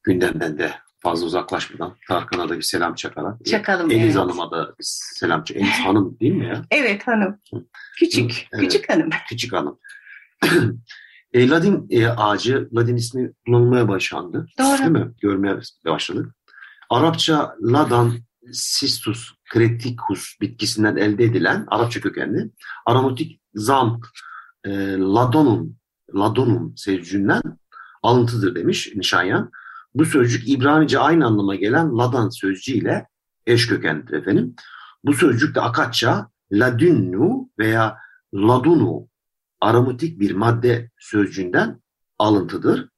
Gündemden 0.03 0.57
de 0.57 0.73
fazla 0.99 1.25
uzaklaşmadan 1.25 1.97
Tarkan'a 2.07 2.49
da 2.49 2.57
bir 2.57 2.61
selam 2.61 2.95
çakarak. 2.95 3.45
Çakalım, 3.45 3.91
Eliz 3.91 4.03
evet. 4.03 4.15
Hanım'a 4.15 4.51
da 4.51 4.67
bir 4.67 4.85
selam 4.87 5.43
çak. 5.43 5.57
Eliz 5.57 5.79
Hanım 5.79 6.19
değil 6.19 6.33
mi 6.33 6.45
ya? 6.45 6.65
Evet 6.71 7.07
hanım. 7.07 7.39
Küçük. 7.97 8.47
Evet. 8.53 8.63
Küçük 8.63 8.89
hanım. 8.89 9.09
Küçük 9.29 9.53
Hanım. 9.53 9.79
e, 11.33 11.49
Ladin 11.49 11.87
e, 11.89 12.07
ağacı, 12.07 12.69
Ladin 12.75 12.95
ismi 12.95 13.31
kullanılmaya 13.45 13.87
başlandı. 13.87 14.47
Doğru. 14.59 14.77
Değil 14.77 15.05
mi? 15.05 15.11
Görmeye 15.21 15.57
başladık. 15.85 16.35
Arapça 16.89 17.55
Ladan 17.61 18.13
Cistus 18.51 19.31
creticus 19.53 20.41
bitkisinden 20.41 20.95
elde 20.95 21.23
edilen 21.23 21.65
Arapça 21.67 22.01
kökenli 22.01 22.51
aromatik 22.85 23.41
zam 23.53 24.01
e, 24.63 24.97
ladonum 24.97 25.80
ladonum 26.15 26.73
sözcüğünden 26.77 27.41
alıntıdır 28.03 28.55
demiş 28.55 28.91
Nişanyan. 28.95 29.51
Bu 29.95 30.05
sözcük 30.05 30.49
İbranice 30.49 30.99
aynı 30.99 31.25
anlama 31.25 31.55
gelen 31.55 31.97
ladan 31.97 32.29
sözcüğüyle 32.29 33.07
eş 33.45 33.67
kökenlidir 33.67 34.13
efendim. 34.13 34.55
Bu 35.03 35.13
sözcük 35.13 35.55
de 35.55 35.61
Akatça 35.61 36.29
ladünnu 36.51 37.49
veya 37.59 37.97
ladunu 38.33 39.07
aromatik 39.61 40.19
bir 40.19 40.31
madde 40.31 40.91
sözcüğünden 40.99 41.81
alıntıdır. 42.19 42.89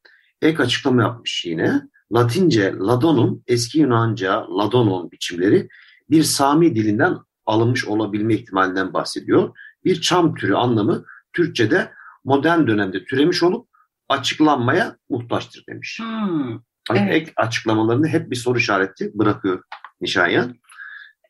Ek 0.42 0.64
açıklama 0.64 1.02
yapmış 1.02 1.46
yine. 1.46 1.82
Latince 2.14 2.74
ladonum, 2.80 3.44
eski 3.48 3.80
Yunanca 3.80 4.58
ladonon 4.58 5.12
biçimleri 5.12 5.70
bir 6.10 6.24
Sami 6.24 6.76
dilinden 6.76 7.18
alınmış 7.46 7.86
olabilme 7.86 8.34
ihtimalinden 8.34 8.94
bahsediyor. 8.94 9.58
Bir 9.86 10.02
çam 10.02 10.36
türü 10.36 10.54
anlamı 10.54 11.06
Türkçe'de 11.34 11.92
modern 12.26 12.68
dönemde 12.68 13.06
türemiş 13.06 13.44
olup 13.44 13.68
açıklanmaya 14.10 14.98
muhtaçtır 15.10 15.64
demiş. 15.70 16.00
Hmm, 16.02 16.60
Hani 16.90 17.00
evet. 17.00 17.14
Ek 17.14 17.32
açıklamalarında 17.36 18.08
hep 18.08 18.32
bir 18.32 18.36
soru 18.36 18.58
işareti 18.58 19.12
bırakıyor 19.14 19.64
Nişanyan. 20.02 20.56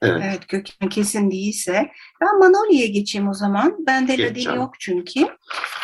Evet. 0.03 0.21
Evet 0.25 0.47
köken 0.47 0.89
kesin 0.89 1.31
değilse. 1.31 1.91
Ben 2.21 2.39
Manolya'ya 2.39 2.87
geçeyim 2.87 3.27
o 3.29 3.33
zaman. 3.33 3.75
Bende 3.87 4.15
Geç 4.15 4.43
canım. 4.43 4.57
yok 4.59 4.73
çünkü. 4.79 5.19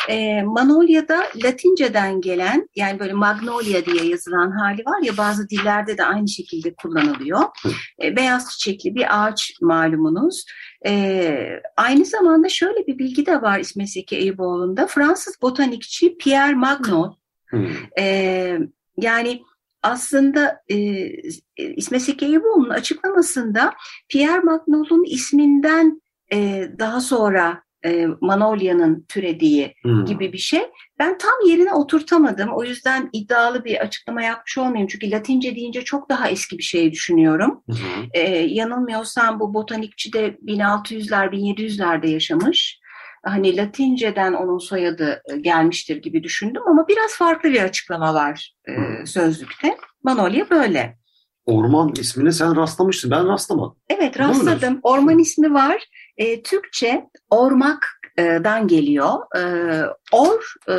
Ee, 0.08 0.42
Manolya'da 0.42 1.22
Latinceden 1.44 2.20
gelen 2.20 2.68
yani 2.76 2.98
böyle 2.98 3.12
Magnolia 3.12 3.84
diye 3.84 4.04
yazılan 4.10 4.50
hali 4.50 4.82
var 4.86 5.02
ya 5.02 5.16
bazı 5.16 5.48
dillerde 5.48 5.98
de 5.98 6.04
aynı 6.04 6.28
şekilde 6.28 6.74
kullanılıyor. 6.74 7.40
Ee, 8.02 8.16
beyaz 8.16 8.50
çiçekli 8.50 8.94
bir 8.94 9.24
ağaç 9.24 9.52
malumunuz. 9.60 10.44
Ee, 10.86 11.48
aynı 11.76 12.04
zamanda 12.04 12.48
şöyle 12.48 12.86
bir 12.86 12.98
bilgi 12.98 13.26
de 13.26 13.42
var 13.42 13.58
İsmet 13.58 13.90
Zeki 13.90 14.16
Eyüboğlu'nda. 14.16 14.86
Fransız 14.86 15.42
botanikçi 15.42 16.16
Pierre 16.16 16.54
Magnol 16.54 17.14
Hmm. 17.50 17.66
ee, 17.98 18.58
yani 19.00 19.42
aslında 19.82 20.60
e, 20.68 20.76
İsmet 21.56 22.02
Zeki 22.02 22.26
Eyüboğlu'nun 22.26 22.70
açıklamasında 22.70 23.74
Pierre 24.08 24.40
Magnol'un 24.40 25.04
isminden 25.04 26.02
e, 26.32 26.68
daha 26.78 27.00
sonra 27.00 27.62
e, 27.84 28.06
Manolya'nın 28.20 29.04
türediği 29.08 29.74
Hmm. 29.82 30.04
gibi 30.04 30.32
bir 30.32 30.38
şey. 30.38 30.60
Ben 30.98 31.18
tam 31.18 31.48
yerine 31.48 31.72
oturtamadım. 31.74 32.50
O 32.52 32.64
yüzden 32.64 33.10
iddialı 33.12 33.64
bir 33.64 33.76
açıklama 33.76 34.22
yapmış 34.22 34.58
olmayayım. 34.58 34.88
Çünkü 34.88 35.10
Latince 35.10 35.56
deyince 35.56 35.82
çok 35.84 36.08
daha 36.10 36.28
eski 36.30 36.58
bir 36.58 36.62
şey 36.62 36.92
düşünüyorum. 36.92 37.62
Hı. 37.70 37.74
Ee, 38.14 38.20
yanılmıyorsam 38.30 39.40
bu 39.40 39.54
botanikçi 39.54 40.12
de 40.12 40.38
1600'ler, 40.42 41.32
1700'lerde 41.32 42.06
yaşamış. 42.08 42.79
Hani 43.22 43.56
Latinceden 43.56 44.32
onun 44.32 44.58
soyadı 44.58 45.22
e, 45.32 45.36
gelmiştir 45.36 45.96
gibi 45.96 46.22
düşündüm 46.22 46.62
ama 46.66 46.88
biraz 46.88 47.14
farklı 47.14 47.50
bir 47.52 47.62
açıklama 47.62 48.14
var 48.14 48.54
e, 48.68 48.76
hmm. 48.76 49.06
sözlükte. 49.06 49.76
Manolya 50.04 50.50
böyle. 50.50 50.98
Orman 51.46 51.92
ismine 52.00 52.32
sen 52.32 52.56
rastlamışsın. 52.56 53.10
Ben 53.10 53.28
rastlamadım. 53.28 53.76
Evet 53.88 54.18
rastladım. 54.18 54.80
Orman 54.82 55.18
ismi 55.18 55.54
var. 55.54 55.84
E, 56.16 56.42
Türkçe 56.42 57.06
ormakdan 57.30 58.68
geliyor. 58.68 59.36
E, 59.36 59.42
or 60.12 60.54
e, 60.68 60.76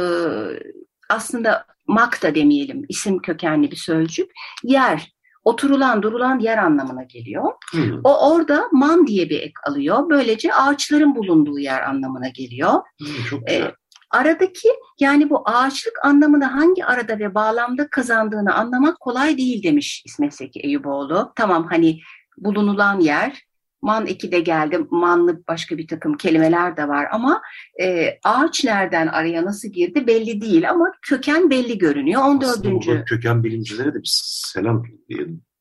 aslında 1.09 1.65
mak 1.87 2.23
da 2.23 2.35
demeyelim 2.35 2.85
isim 2.89 3.19
kökenli 3.19 3.71
bir 3.71 3.75
sözcük. 3.75 4.31
Yer 4.63 5.11
oturulan 5.43 6.03
durulan 6.03 6.39
yer 6.39 6.57
anlamına 6.57 7.03
geliyor. 7.03 7.53
Hmm. 7.71 7.99
O 8.03 8.31
orada 8.31 8.67
man 8.71 9.07
diye 9.07 9.29
bir 9.29 9.39
ek 9.39 9.53
alıyor. 9.67 10.09
Böylece 10.09 10.53
ağaçların 10.53 11.15
bulunduğu 11.15 11.59
yer 11.59 11.81
anlamına 11.81 12.27
geliyor. 12.27 12.73
Hmm, 12.99 13.23
çok 13.29 13.47
güzel. 13.47 13.61
Ee, 13.61 13.75
aradaki 14.11 14.69
yani 14.99 15.29
bu 15.29 15.49
ağaçlık 15.49 16.05
anlamını 16.05 16.45
hangi 16.45 16.85
arada 16.85 17.19
ve 17.19 17.35
bağlamda 17.35 17.89
kazandığını 17.89 18.53
anlamak 18.53 18.99
kolay 18.99 19.37
değil 19.37 19.63
demiş 19.63 20.03
İsmet 20.05 20.33
Seki 20.33 20.59
Eyüboğlu. 20.59 21.33
Tamam 21.35 21.67
hani 21.69 21.99
bulunulan 22.37 22.99
yer 22.99 23.50
man 23.81 24.07
eki 24.07 24.31
de 24.31 24.39
geldi, 24.39 24.79
manlı 24.91 25.43
başka 25.47 25.77
bir 25.77 25.87
takım 25.87 26.17
kelimeler 26.17 26.77
de 26.77 26.87
var 26.87 27.07
ama 27.11 27.41
e, 27.81 28.19
ağaç 28.23 28.63
nereden 28.63 29.07
araya 29.07 29.45
nasıl 29.45 29.67
girdi 29.67 30.07
belli 30.07 30.41
değil 30.41 30.69
ama 30.69 30.91
köken 31.01 31.49
belli 31.49 31.77
görünüyor. 31.77 32.21
14. 32.21 32.49
Aslında 32.49 33.05
köken 33.05 33.43
bilimcilere 33.43 33.93
de 33.93 33.97
bir 33.97 34.11
selam 34.13 34.83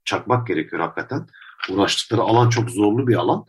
çakmak 0.04 0.46
gerekiyor 0.46 0.82
hakikaten. 0.82 1.26
Uğraştıkları 1.70 2.20
alan 2.20 2.48
çok 2.48 2.70
zorlu 2.70 3.06
bir 3.06 3.14
alan. 3.14 3.46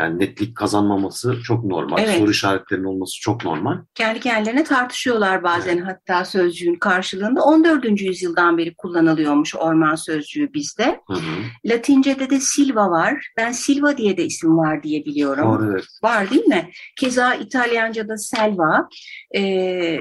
Yani 0.00 0.18
netlik 0.18 0.56
kazanmaması 0.56 1.42
çok 1.42 1.64
normal. 1.64 1.98
Evet. 1.98 2.18
Soru 2.18 2.30
işaretlerinin 2.30 2.84
olması 2.86 3.20
çok 3.20 3.44
normal. 3.44 3.78
Kendi 3.94 4.20
kendilerine 4.20 4.64
tartışıyorlar 4.64 5.42
bazen 5.42 5.76
evet. 5.76 5.86
hatta 5.86 6.24
sözcüğün 6.24 6.74
karşılığında. 6.74 7.42
14. 7.42 8.00
yüzyıldan 8.00 8.58
beri 8.58 8.74
kullanılıyormuş 8.74 9.56
orman 9.56 9.94
sözcüğü 9.94 10.54
bizde. 10.54 11.00
Hı 11.06 11.14
hı. 11.14 11.20
Latince'de 11.64 12.30
de 12.30 12.40
Silva 12.40 12.90
var. 12.90 13.26
Ben 13.36 13.52
Silva 13.52 13.96
diye 13.96 14.16
de 14.16 14.24
isim 14.24 14.58
var 14.58 14.82
diye 14.82 15.04
biliyorum. 15.04 15.48
Var 15.48 15.68
evet. 15.70 15.84
Var 16.02 16.30
değil 16.30 16.46
mi? 16.46 16.70
Keza 16.96 17.34
İtalyanca'da 17.34 18.16
Selva. 18.16 18.88
Ee, 19.36 19.98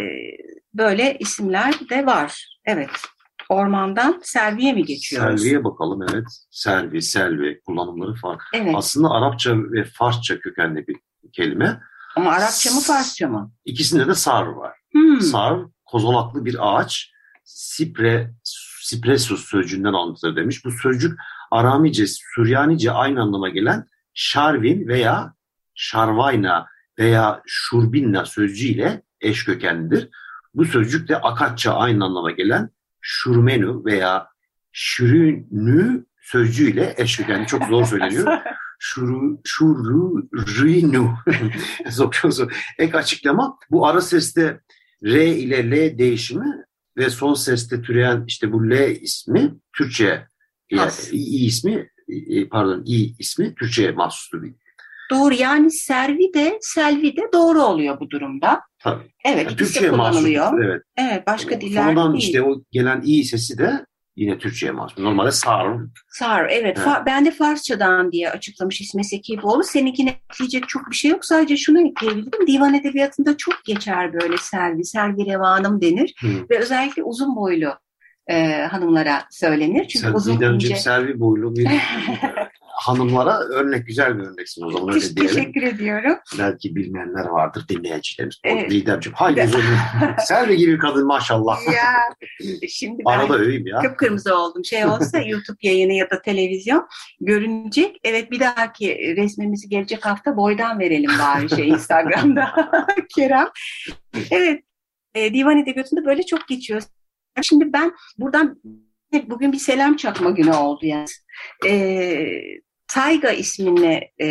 böyle 0.74 1.18
isimler 1.20 1.74
de 1.90 2.06
var. 2.06 2.60
Evet 2.66 2.90
ormandan 3.50 4.20
selviye 4.24 4.74
mi 4.74 4.86
geçiyoruz? 4.86 5.42
Selviye 5.42 5.64
bakalım 5.64 6.02
evet. 6.02 6.26
Selvi, 6.52 7.02
selvi 7.02 7.62
kullanımları 7.66 8.14
farklı. 8.14 8.46
Evet. 8.54 8.76
Aslında 8.76 9.10
Arapça 9.10 9.58
ve 9.58 9.84
Farsça 9.84 10.40
kökenli 10.40 10.88
bir 10.88 10.96
kelime. 11.34 11.82
Ama 12.16 12.32
Arapça 12.32 12.72
mı 12.72 12.82
Farsça 12.82 13.28
mı? 13.28 13.52
İkisinde 13.66 14.08
de 14.08 14.16
sar 14.16 14.46
var. 14.46 14.74
Hmm. 14.92 15.22
Sar 15.22 15.60
kozolaklı 15.86 16.46
bir 16.46 16.58
ağaç. 16.60 17.12
Sipre, 17.44 18.34
Sipresus 18.82 19.46
sözcüğünden 19.50 19.94
alıntıdır 19.94 20.36
demiş. 20.36 20.66
Bu 20.66 20.72
sözcük 20.72 21.20
Aramice, 21.52 22.08
Süryanice 22.08 22.92
aynı 22.92 23.22
anlama 23.22 23.50
gelen 23.50 23.86
Şarvin 24.14 24.88
veya 24.88 25.34
Şarvayna 25.76 26.68
veya 27.00 27.42
Şurbinna 27.46 28.26
sözcüğüyle 28.26 29.04
eş 29.22 29.46
kökenlidir. 29.46 30.10
Bu 30.54 30.66
sözcük 30.66 31.10
de 31.10 31.18
Akatça 31.22 31.74
aynı 31.74 32.06
anlama 32.06 32.32
gelen 32.32 32.70
şurmenu 33.02 33.86
veya 33.86 34.28
şürünü 34.72 36.06
sözcüğüyle 36.22 36.94
eş 36.98 37.20
yani 37.20 37.48
çok 37.48 37.64
zor 37.64 37.86
söyleniyor. 37.86 38.38
Şuru, 38.82 39.40
şururinu. 39.46 41.18
çok 42.12 42.34
zor. 42.34 42.52
Ek 42.78 42.98
açıklama 42.98 43.58
bu 43.72 43.88
ara 43.88 44.02
seste 44.02 44.62
R 45.04 45.28
ile 45.28 45.72
L 45.72 45.98
değişimi 45.98 46.66
ve 46.98 47.10
son 47.10 47.34
seste 47.34 47.82
türeyen 47.82 48.24
işte 48.28 48.52
bu 48.52 48.70
L 48.70 48.96
ismi 49.02 49.56
Türkçe 49.78 50.28
yani 50.72 50.92
İ 51.12 51.46
ismi 51.46 51.90
pardon 52.52 52.84
İ 52.86 53.16
ismi 53.20 53.56
Türkçe'ye 53.56 53.92
mahsustur. 53.92 54.44
Doğru 55.12 55.34
yani 55.34 55.72
servi 55.72 56.34
de 56.34 56.58
selvi 56.62 57.18
de 57.18 57.22
doğru 57.34 57.62
oluyor 57.62 58.00
bu 58.00 58.10
durumda. 58.10 58.62
Tabii. 58.80 59.04
Evet 59.26 59.46
yani 59.46 59.58
Türkçe'ye 59.58 59.92
kullanılıyor. 59.92 60.64
evet. 60.64 60.82
Evet 60.98 61.28
başka 61.28 61.62
diller 61.62 61.84
Sonradan 61.84 62.14
değil. 62.14 62.24
işte 62.24 62.44
o 62.44 62.62
gelen 62.72 63.02
i 63.06 63.24
sesi 63.24 63.58
de 63.58 63.86
yine 64.16 64.38
Türkçe'ye 64.38 64.72
mahsus. 64.72 64.98
Normalde 64.98 65.32
sar. 65.32 65.78
Sar 66.08 66.46
evet. 66.46 66.62
evet. 66.64 66.80
Fa 66.80 67.04
ben 67.06 67.26
de 67.26 67.32
Farsçadan 67.32 68.12
diye 68.12 68.30
açıklamış 68.30 68.82
İsmet 68.82 69.06
Sekiboğlu. 69.06 69.64
Seninkine 69.64 70.10
ekleyecek 70.10 70.70
çok 70.70 70.92
bir 70.92 70.96
şey 70.96 71.12
yok. 71.12 71.26
Sadece 71.26 71.58
şunu 71.58 71.88
ekleyebilirim. 71.88 72.48
Divan 72.48 72.74
edebiyatında 72.74 73.38
çok 73.38 73.66
geçer 73.66 74.14
böyle 74.14 74.38
selvi, 74.38 74.86
selvi 74.86 75.26
revanım 75.26 75.82
denir. 75.82 76.16
Hı. 76.22 76.28
Ve 76.50 76.60
özellikle 76.60 77.04
uzun 77.04 77.36
boylu 77.36 77.74
e, 78.30 78.62
hanımlara 78.72 79.24
söylenir. 79.32 79.88
Çünkü 79.88 80.08
Sen 80.08 80.14
uzun 80.14 80.42
ince... 80.42 80.76
selvi 80.76 81.20
boylu 81.20 81.56
bir 81.56 81.68
hanımlara 82.80 83.40
örnek 83.40 83.88
güzel 83.88 84.18
bir 84.18 84.24
örneksin 84.24 84.66
o 84.66 84.72
zaman 84.72 84.96
öyle 84.96 85.16
diyelim. 85.16 85.36
Teşekkür 85.36 85.64
ediyorum. 85.64 86.18
Belki 86.40 86.76
bilmeyenler 86.76 87.26
vardır 87.26 87.66
dinleyicilerimiz. 87.70 88.40
Evet. 88.44 88.72
Didemciğim 88.72 89.16
haydi 89.16 89.44
uzun. 89.48 89.62
Selvi 90.26 90.58
gibi 90.58 90.78
kadın 90.78 91.08
maşallah. 91.08 91.58
Ya 91.68 91.94
şimdi 92.70 93.04
ben 93.06 93.12
Arada 93.12 93.38
öveyim 93.38 93.68
ya. 93.68 93.80
kıpkırmızı 93.80 94.38
oldum. 94.38 94.66
Şey 94.66 94.86
olsa 94.86 95.20
YouTube 95.20 95.58
yayını 95.62 95.94
ya 95.94 96.10
da 96.10 96.22
televizyon 96.22 96.88
görünecek. 97.22 98.00
Evet 98.04 98.32
bir 98.32 98.40
dahaki 98.40 99.16
resmimizi 99.18 99.70
gelecek 99.70 100.06
hafta 100.06 100.38
boydan 100.38 100.80
verelim 100.80 101.12
bari 101.20 101.50
şey 101.50 101.70
Instagram'da 101.70 102.52
Kerem. 103.16 103.48
Evet 104.32 104.64
e, 105.16 105.34
divan 105.34 105.58
edebiyatında 105.58 106.06
böyle 106.06 106.24
çok 106.24 106.48
geçiyor. 106.48 106.82
Şimdi 107.42 107.74
ben 107.74 107.96
buradan 108.18 108.62
bugün 109.28 109.52
bir 109.52 109.58
selam 109.58 109.96
çakma 109.96 110.30
günü 110.30 110.54
oldu 110.54 110.86
yani. 110.86 111.08
E, 111.68 112.26
Tayga 112.88 113.32
ismini 113.32 114.12
e, 114.22 114.28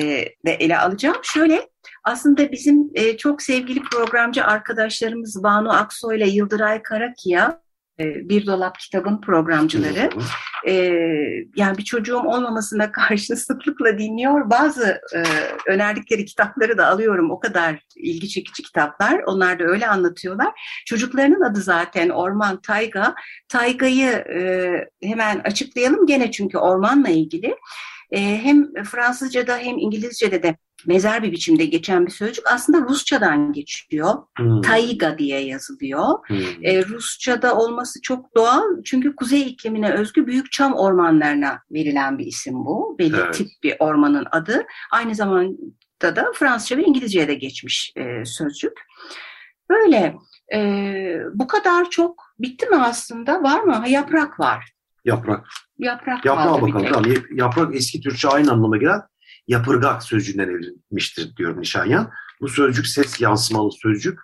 de 0.47 0.53
ele 0.53 0.79
alacağım. 0.79 1.17
Şöyle 1.23 1.69
aslında 2.05 2.53
bizim 2.53 2.91
e, 2.95 3.17
çok 3.17 3.43
sevgili 3.43 3.81
programcı 3.83 4.45
arkadaşlarımız 4.45 5.43
Banu 5.43 5.73
Aksoy 5.73 6.17
ile 6.17 6.29
Yıldıray 6.29 6.83
Karakiya 6.83 7.63
Bir 7.99 8.47
Dolap 8.47 8.79
Kitabın 8.79 9.21
programcıları. 9.21 10.11
E, 10.67 10.73
yani 11.57 11.79
bir 11.79 11.85
çocuğum 11.85 12.23
olmamasına 12.25 12.93
karşı 12.93 13.37
sıklıkla 13.37 13.99
dinliyor. 13.99 14.51
Bazı 14.51 15.01
e, 15.15 15.23
önerdikleri 15.67 16.25
kitapları 16.25 16.79
da 16.79 16.87
alıyorum. 16.87 17.31
O 17.31 17.41
kadar 17.41 17.81
ilgi 17.97 18.29
çekici 18.29 18.63
kitaplar. 18.63 19.21
Onlar 19.27 19.59
da 19.59 19.65
öyle 19.65 19.89
anlatıyorlar. 19.89 20.61
Çocuklarının 20.87 21.43
adı 21.43 21.61
zaten 21.61 22.09
Orman 22.09 22.61
Tayga. 22.61 23.15
Tayga'yı 23.49 24.11
e, 24.11 24.71
hemen 25.03 25.41
açıklayalım 25.45 26.07
gene 26.07 26.31
çünkü 26.31 26.59
ormanla 26.59 27.09
ilgili 27.09 27.57
e, 28.11 28.21
hem 28.21 28.85
Fransızca'da 28.85 29.59
hem 29.59 29.79
İngilizce'de 29.79 30.43
de 30.43 30.57
mezar 30.87 31.23
bir 31.23 31.33
biçimde 31.33 31.65
geçen 31.65 32.07
bir 32.07 32.11
sözcük 32.11 32.47
aslında 32.53 32.81
Rusçadan 32.81 33.53
geçiyor. 33.53 34.15
Hmm. 34.39 34.63
Taiga 34.63 35.19
diye 35.19 35.41
yazılıyor. 35.41 36.07
Hmm. 36.27 36.39
E, 36.63 36.85
Rusçada 36.85 37.57
olması 37.57 38.03
çok 38.03 38.37
doğal 38.37 38.63
çünkü 38.85 39.17
kuzey 39.17 39.43
iklimine 39.43 39.93
özgü 39.93 40.27
büyük 40.27 40.53
çam 40.53 40.75
ormanlarına 40.75 41.63
verilen 41.71 42.19
bir 42.19 42.27
isim 42.27 42.55
bu. 42.55 42.97
Belli 42.99 43.17
evet. 43.17 43.35
tip 43.35 43.49
bir 43.63 43.77
ormanın 43.79 44.27
adı. 44.31 44.67
Aynı 44.93 45.15
zamanda 45.15 46.17
da 46.17 46.33
Fransızca 46.35 46.77
ve 46.77 46.83
İngilizce'ye 46.83 47.29
de 47.29 47.35
geçmiş 47.35 47.93
e, 47.97 48.25
sözcük. 48.25 48.73
Böyle 49.71 50.17
e, 50.55 50.61
bu 51.35 51.47
kadar 51.47 51.91
çok 51.91 52.23
bitti 52.39 52.67
mi 52.67 52.77
aslında? 52.77 53.43
Var 53.43 53.61
mı? 53.61 53.75
Ha, 53.75 53.87
yaprak 53.87 54.41
var. 54.41 54.73
Yaprak. 55.05 55.47
Yaprak 55.79 56.25
Yaprağa 56.25 56.63
bakalım. 56.63 56.87
Tamam. 56.93 57.13
Yaprak 57.33 57.75
eski 57.75 58.01
Türkçe 58.01 58.29
aynı 58.29 58.53
anlama 58.53 58.77
gelen 58.77 59.01
yapırgak 59.49 60.03
sözcüğünden 60.03 60.49
evrilmiştir 60.49 61.37
diyor 61.37 61.61
Nişanyan. 61.61 62.11
Bu 62.41 62.49
sözcük 62.49 62.87
ses 62.87 63.21
yansımalı 63.21 63.73
sözcük. 63.73 64.21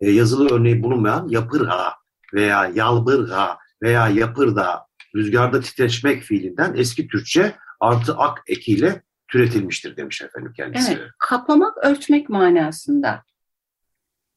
E, 0.00 0.10
yazılı 0.10 0.54
örneği 0.54 0.82
bulunmayan 0.82 1.28
yapırga 1.28 1.94
veya 2.34 2.70
yalbırga 2.74 3.58
veya 3.82 4.08
yapırda 4.08 4.86
rüzgarda 5.16 5.60
titreşmek 5.60 6.22
fiilinden 6.22 6.74
eski 6.76 7.08
Türkçe 7.08 7.56
artı 7.80 8.16
ak 8.16 8.42
ekiyle 8.46 9.02
türetilmiştir 9.28 9.96
demiş 9.96 10.22
efendim 10.22 10.52
kendisi. 10.56 10.92
Evet, 10.92 11.10
kapamak, 11.18 11.84
örtmek 11.84 12.28
manasında 12.28 13.24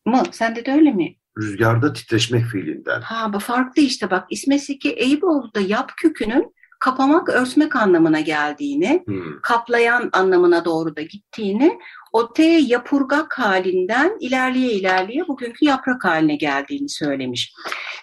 mı? 0.06 0.24
Sende 0.32 0.66
de 0.66 0.72
öyle 0.72 0.92
mi? 0.92 1.16
rüzgarda 1.38 1.94
titreşmek 1.94 2.46
fiilinden. 2.46 3.02
Ha 3.02 3.34
bu 3.34 3.40
farklı 3.40 3.82
işte 3.82 4.12
bak 4.12 4.28
İsmet 4.30 4.70
Eyüboğlu'da 4.86 5.60
yap 5.60 5.92
kökünün 5.98 6.56
kapamak, 6.84 7.30
örtmek 7.30 7.76
anlamına 7.76 8.19
geldiğini, 8.19 9.04
hmm. 9.06 9.41
kaplayan 9.41 10.10
anlamına 10.13 10.65
doğru 10.65 10.96
da 10.96 11.02
gittiğini, 11.02 11.80
o 12.13 12.34
T 12.34 12.43
yapurgak 12.43 13.39
halinden 13.39 14.17
ilerleye 14.19 14.74
ilerleye 14.74 15.28
bugünkü 15.28 15.65
yaprak 15.65 16.06
haline 16.06 16.36
geldiğini 16.36 16.89
söylemiş. 16.89 17.54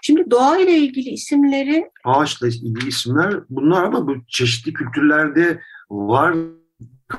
Şimdi 0.03 0.31
doğa 0.31 0.59
ile 0.59 0.77
ilgili 0.77 1.11
isimleri... 1.11 1.91
Ağaçla 2.05 2.49
ilgili 2.49 2.89
isimler 2.89 3.35
bunlar 3.51 3.85
ama 3.85 4.07
bu 4.07 4.17
çeşitli 4.29 4.73
kültürlerde 4.73 5.61
var 5.91 6.35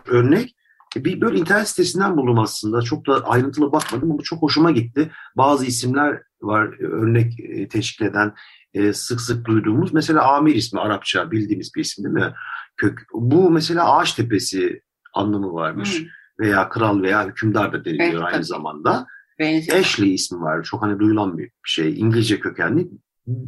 örnek. 0.08 0.56
E, 0.96 1.06
bir 1.06 1.22
böyle 1.22 1.40
internet 1.40 1.68
sitesinden 1.68 2.18
buldum 2.18 2.40
aslında. 2.40 2.82
Çok 2.82 3.08
da 3.08 3.26
ayrıntılı 3.26 3.72
bakmadım 3.72 4.12
ama 4.12 4.22
çok 4.24 4.42
hoşuma 4.42 4.72
gitti. 4.72 5.12
Bazı 5.38 5.66
isimler 5.66 6.22
var 6.42 6.80
örnek 6.80 7.40
e, 7.40 7.68
teşkil 7.68 8.06
eden 8.06 8.34
e, 8.74 8.94
sık 8.94 9.22
sık 9.22 9.46
duyduğumuz. 9.46 9.94
Mesela 9.94 10.34
Amir 10.36 10.56
ismi 10.56 10.80
Arapça 10.80 11.32
bildiğimiz 11.32 11.72
bir 11.76 11.82
isim 11.82 12.06
değil 12.06 12.26
mi? 12.26 12.34
Kök. 12.78 13.00
Bu 13.14 13.52
mesela 13.52 13.98
ağaç 13.98 14.14
tepesi 14.14 14.82
anlamı 15.14 15.54
varmış. 15.54 16.00
Hmm. 16.00 16.08
Veya 16.40 16.70
kral 16.70 17.02
veya 17.02 17.28
hükümdar 17.28 17.74
da 17.74 17.86
deniliyor 17.86 18.12
evet, 18.12 18.24
aynı 18.24 18.34
tabii. 18.34 18.44
zamanda. 18.44 19.08
Benziyor. 19.40 19.78
Ashley 19.78 20.14
ismi 20.14 20.42
var. 20.42 20.64
Çok 20.64 20.82
hani 20.82 21.00
duyulan 21.00 21.38
bir 21.38 21.52
şey. 21.64 22.00
İngilizce 22.00 22.40
kökenli. 22.40 22.90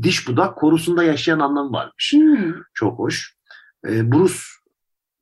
Diş 0.04 0.28
budak 0.28 0.58
korusunda 0.58 1.04
yaşayan 1.04 1.40
anlamı 1.40 1.72
varmış. 1.72 2.14
Hmm. 2.14 2.54
Çok 2.74 3.00
hoş. 3.00 3.38
E, 3.88 4.12
Bruce 4.12 4.34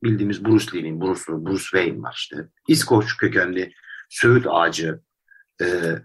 bildiğimiz 0.02 0.44
Bruce 0.44 0.66
Lee'nin 0.74 1.00
Bruce, 1.00 1.22
Bruce 1.28 1.62
Wayne 1.62 2.02
var 2.02 2.14
işte. 2.16 2.36
İskoç 2.68 3.16
kökenli 3.16 3.72
söğüt 4.10 4.46
ağacı 4.48 5.00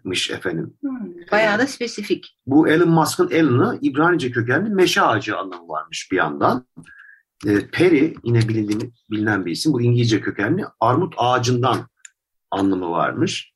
mış 0.03 0.31
efendim. 0.31 0.73
Hmm, 0.81 1.13
bayağı 1.31 1.59
da 1.59 1.67
spesifik. 1.67 2.37
Bu 2.45 2.67
Elon 2.69 2.89
Musk'ın 2.89 3.29
Elon'ı 3.31 3.79
İbranice 3.81 4.31
kökenli 4.31 4.69
meşe 4.69 5.01
ağacı 5.01 5.37
anlamı 5.37 5.67
varmış 5.67 6.09
bir 6.11 6.17
yandan. 6.17 6.65
E, 7.47 7.67
Peri 7.67 8.15
yine 8.23 8.39
bilindiğini, 8.39 8.91
bilinen 9.11 9.45
bir 9.45 9.51
isim. 9.51 9.73
Bu 9.73 9.81
İngilizce 9.81 10.21
kökenli 10.21 10.65
armut 10.79 11.13
ağacından 11.17 11.77
anlamı 12.51 12.89
varmış. 12.89 13.53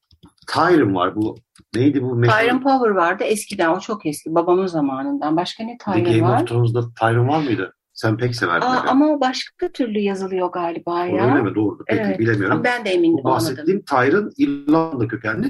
Tyron 0.47 0.95
var 0.95 1.15
bu. 1.15 1.36
Neydi 1.75 2.01
bu? 2.01 2.15
Meşhur... 2.15 2.38
Tyron 2.38 2.60
Power 2.60 2.89
vardı 2.89 3.23
eskiden. 3.23 3.69
O 3.69 3.80
çok 3.80 4.06
eski. 4.06 4.36
Babamın 4.36 4.67
zamanından. 4.67 5.38
Başka 5.38 5.63
ne 5.63 5.77
Game 5.86 6.21
var? 6.21 6.30
Game 6.30 6.41
of 6.41 6.47
Thrones'da 6.47 6.93
Tyron 6.99 7.27
var 7.27 7.43
mıydı? 7.43 7.73
Sen 7.93 8.17
pek 8.17 8.36
severdin. 8.36 8.65
Aa, 8.65 8.84
ama 8.88 9.08
o 9.08 9.21
başka 9.21 9.71
türlü 9.71 9.99
yazılıyor 9.99 10.51
galiba 10.51 11.06
ya. 11.06 11.25
Öyle 11.25 11.41
mi? 11.41 11.56
Doğru. 11.56 11.77
Peki 11.88 12.01
evet. 12.01 12.19
bilemiyorum. 12.19 12.62
Ben 12.63 12.86
de 12.86 12.89
eminim. 12.89 13.17
Bu 13.17 13.23
bahsettiğim 13.23 13.84
Tyron 13.86 14.32
İrlanda 14.38 15.08
kökenli 15.08 15.49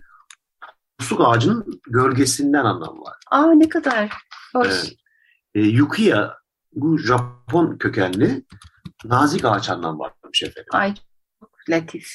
musluk 1.01 1.21
ağacının 1.27 1.81
gölgesinden 1.87 2.65
anlamı 2.65 3.01
var. 3.01 3.17
Aa 3.31 3.51
ne 3.53 3.69
kadar 3.69 4.13
hoş. 4.53 4.67
Evet. 4.67 4.93
E, 5.55 5.61
Yukiya 5.61 6.37
bu 6.73 6.97
Japon 6.97 7.77
kökenli 7.77 8.45
nazik 9.05 9.45
ağaç 9.45 9.69
anlamı 9.69 9.99
varmış 9.99 10.43
efendim. 10.43 10.69
Ay 10.71 10.93
çok 11.39 11.49
latif. 11.69 12.07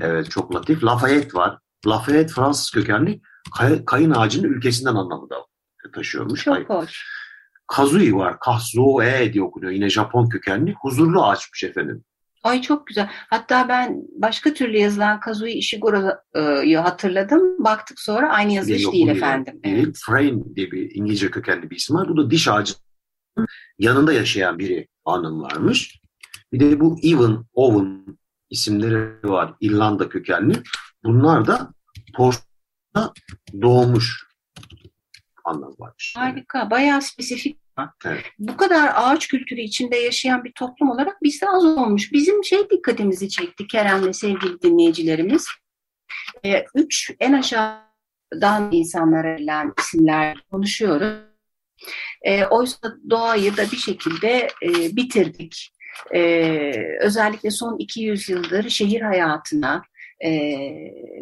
Evet 0.00 0.30
çok 0.30 0.54
latif. 0.54 0.84
Lafayette 0.84 1.34
var. 1.34 1.58
Lafayette 1.86 2.32
Fransız 2.32 2.70
kökenli 2.70 3.20
kay, 3.56 3.84
kayın 3.84 4.10
ağacının 4.10 4.48
ülkesinden 4.48 4.94
anlamı 4.94 5.30
da 5.30 5.36
taşıyormuş. 5.94 6.44
Çok 6.44 6.70
hoş. 6.70 7.06
Kazui 7.66 8.14
var. 8.14 8.38
Kazoe 8.40 9.32
diye 9.32 9.44
okunuyor. 9.44 9.72
Yine 9.72 9.90
Japon 9.90 10.28
kökenli. 10.28 10.74
Huzurlu 10.80 11.24
ağaçmış 11.24 11.64
efendim. 11.64 12.04
Ay 12.42 12.62
çok 12.62 12.86
güzel. 12.86 13.10
Hatta 13.10 13.68
ben 13.68 14.02
başka 14.16 14.54
türlü 14.54 14.78
yazılan 14.78 15.20
Kazui 15.20 15.50
Ishiguro'yu 15.50 16.84
hatırladım. 16.84 17.64
Baktık 17.64 18.00
sonra 18.00 18.32
aynı 18.32 18.52
yazılış 18.52 18.82
değil, 18.82 18.92
değil 18.92 19.08
efendim. 19.08 19.60
Değil. 19.64 19.76
Evet. 19.76 19.96
Frame 20.06 20.54
diye 20.56 20.70
bir 20.70 20.90
İngilizce 20.94 21.30
kökenli 21.30 21.70
bir 21.70 21.76
isim 21.76 21.96
var. 21.96 22.08
Bu 22.08 22.16
da 22.16 22.30
diş 22.30 22.48
ağacı 22.48 22.74
yanında 23.78 24.12
yaşayan 24.12 24.58
biri 24.58 24.88
anım 25.04 25.42
varmış. 25.42 26.00
Bir 26.52 26.60
de 26.60 26.80
bu 26.80 26.98
Even, 27.02 27.44
Owen 27.54 28.18
isimleri 28.50 29.28
var. 29.28 29.54
İrlanda 29.60 30.08
kökenli. 30.08 30.62
Bunlar 31.04 31.46
da 31.46 31.72
Port'ta 32.16 33.12
doğmuş 33.62 34.26
anlam 35.44 35.74
varmış. 35.78 36.14
Harika. 36.16 36.70
Bayağı 36.70 37.02
spesifik 37.02 37.61
Bu 38.38 38.56
kadar 38.56 38.92
ağaç 38.94 39.28
kültürü 39.28 39.60
içinde 39.60 39.96
yaşayan 39.96 40.44
bir 40.44 40.52
toplum 40.52 40.90
olarak 40.90 41.22
bizde 41.22 41.48
az 41.48 41.64
olmuş. 41.64 42.12
Bizim 42.12 42.44
şey 42.44 42.70
dikkatimizi 42.70 43.28
çekti 43.28 43.66
Kerem'le 43.66 44.12
sevgili 44.12 44.62
dinleyicilerimiz. 44.62 45.46
Ee, 46.44 46.64
üç 46.74 47.10
en 47.20 47.32
aşağıdan 47.32 48.72
insanlara 48.72 49.28
verilen 49.28 49.72
isimler 49.78 50.44
konuşuyoruz. 50.50 51.32
Ee, 52.22 52.44
oysa 52.44 52.78
doğayı 53.10 53.56
da 53.56 53.62
bir 53.72 53.76
şekilde 53.76 54.48
e, 54.62 54.96
bitirdik. 54.96 55.72
Ee, 56.14 56.72
özellikle 57.00 57.50
son 57.50 57.78
200 57.78 58.28
yıldır 58.28 58.68
şehir 58.68 59.00
hayatına, 59.00 59.82
e, 60.24 60.30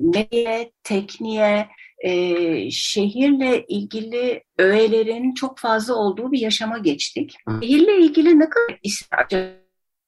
medyaya, 0.01 0.71
tekniğe, 0.85 1.69
e, 2.01 2.71
şehirle 2.71 3.65
ilgili 3.69 4.45
öğelerin 4.59 5.35
çok 5.35 5.59
fazla 5.59 5.95
olduğu 5.95 6.33
bir 6.33 6.41
yaşama 6.41 6.79
geçtik. 6.79 7.37
Hı. 7.49 7.59
Şehirle 7.63 7.99
ilgili 7.99 8.39
ne 8.39 8.49
kadar 8.49 8.79
isim 8.83 9.09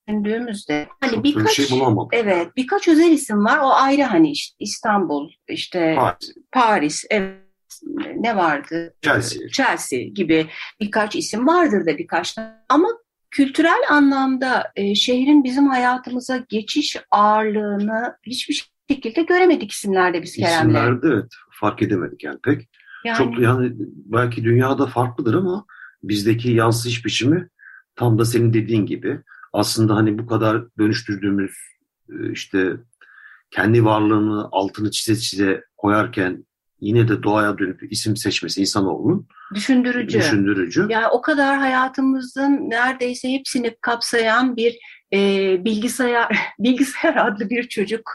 düşündüğümüzde 0.09 0.89
hani 1.01 1.25
birkaç 1.25 1.53
şey 1.53 1.67
evet 2.13 2.49
birkaç 2.57 2.89
özel 2.89 3.11
isim 3.11 3.45
var. 3.45 3.59
O 3.59 3.73
ayrı 3.73 4.03
hani 4.03 4.31
işte 4.31 4.57
İstanbul 4.59 5.31
işte 5.49 5.95
Paris, 5.99 6.35
Paris 6.53 7.05
evet. 7.11 7.43
Ne 8.17 8.37
vardı? 8.37 8.95
Chelsea. 9.03 9.49
Chelsea 9.49 10.03
gibi 10.03 10.47
birkaç 10.81 11.17
isim 11.17 11.47
vardır 11.47 11.87
da 11.87 11.99
birkaç 11.99 12.37
ama 12.69 12.89
kültürel 13.31 13.81
anlamda 13.91 14.73
e, 14.77 14.95
şehrin 14.95 15.45
bizim 15.45 15.69
hayatımıza 15.69 16.37
geçiş 16.37 16.97
ağırlığını 17.11 18.17
hiçbir 18.27 18.73
şekilde 18.91 19.23
göremedik 19.23 19.73
isimlerde 19.73 20.23
biz 20.23 20.37
Kerem'le. 20.37 20.59
İsimlerde 20.59 21.07
evet 21.07 21.33
fark 21.63 21.83
edemedik 21.83 22.25
yani 22.25 22.39
pek. 22.43 22.69
Yani... 23.05 23.19
Çok 23.19 23.39
yani 23.39 23.73
belki 24.05 24.45
dünyada 24.45 24.87
farklıdır 24.87 25.35
ama 25.35 25.67
bizdeki 26.03 26.51
yansıyış 26.51 27.05
biçimi 27.05 27.49
tam 27.97 28.19
da 28.19 28.25
senin 28.25 28.53
dediğin 28.53 28.87
gibi 28.87 29.21
aslında 29.53 29.97
hani 29.97 30.19
bu 30.19 30.27
kadar 30.27 30.77
dönüştürdüğümüz 30.79 31.53
e, 32.11 32.33
işte 32.33 32.77
kendi 33.51 33.85
varlığını 33.85 34.49
altını 34.53 34.91
çize 34.91 35.17
çize 35.21 35.65
koyarken 35.77 36.47
yine 36.81 37.09
de 37.09 37.23
doğaya 37.23 37.59
dönüp 37.59 37.93
isim 37.93 38.17
seçmesi 38.17 38.61
insanoğlunun 38.61 39.29
düşündürücü. 39.55 40.19
düşündürücü. 40.19 40.87
Yani 40.89 41.07
o 41.07 41.21
kadar 41.23 41.59
hayatımızın 41.59 42.71
neredeyse 42.71 43.33
hepsini 43.33 43.77
kapsayan 43.81 44.57
bir 44.57 44.79
e, 45.13 45.19
bilgisayar 45.65 46.39
bilgisayar 46.59 47.17
adlı 47.17 47.51
bir 47.51 47.69
çocuk. 47.69 48.11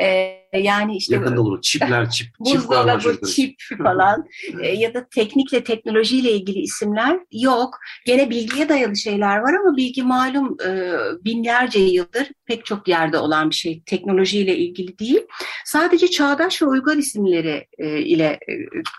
E, 0.00 0.34
yani 0.52 0.96
işte 0.96 1.14
yakında 1.14 1.40
olur. 1.40 1.62
Çipler 1.62 2.10
çip 2.10 2.28
buzdolabı 2.38 3.20
çip 3.26 3.54
falan. 3.82 4.24
E, 4.62 4.68
ya 4.68 4.94
da 4.94 5.08
teknikle 5.08 5.64
teknolojiyle 5.64 6.32
ilgili 6.32 6.58
isimler 6.58 7.18
yok. 7.32 7.78
Gene 8.06 8.30
bilgiye 8.30 8.68
dayalı 8.68 8.96
şeyler 8.96 9.36
var 9.36 9.54
ama 9.54 9.76
bilgi 9.76 10.02
malum 10.02 10.56
e, 10.66 10.92
binlerce 11.24 11.78
yıldır 11.78 12.28
pek 12.46 12.64
çok 12.64 12.88
yerde 12.88 13.18
olan 13.18 13.50
bir 13.50 13.54
şey. 13.54 13.82
Teknolojiyle 13.86 14.56
ilgili 14.56 14.98
değil. 14.98 15.20
Sadece 15.64 16.08
çağdaş 16.08 16.62
ve 16.62 16.66
uygar 16.66 16.96
isimleri 16.96 17.66
e, 17.78 17.98
ile 17.98 18.24
e, 18.24 18.52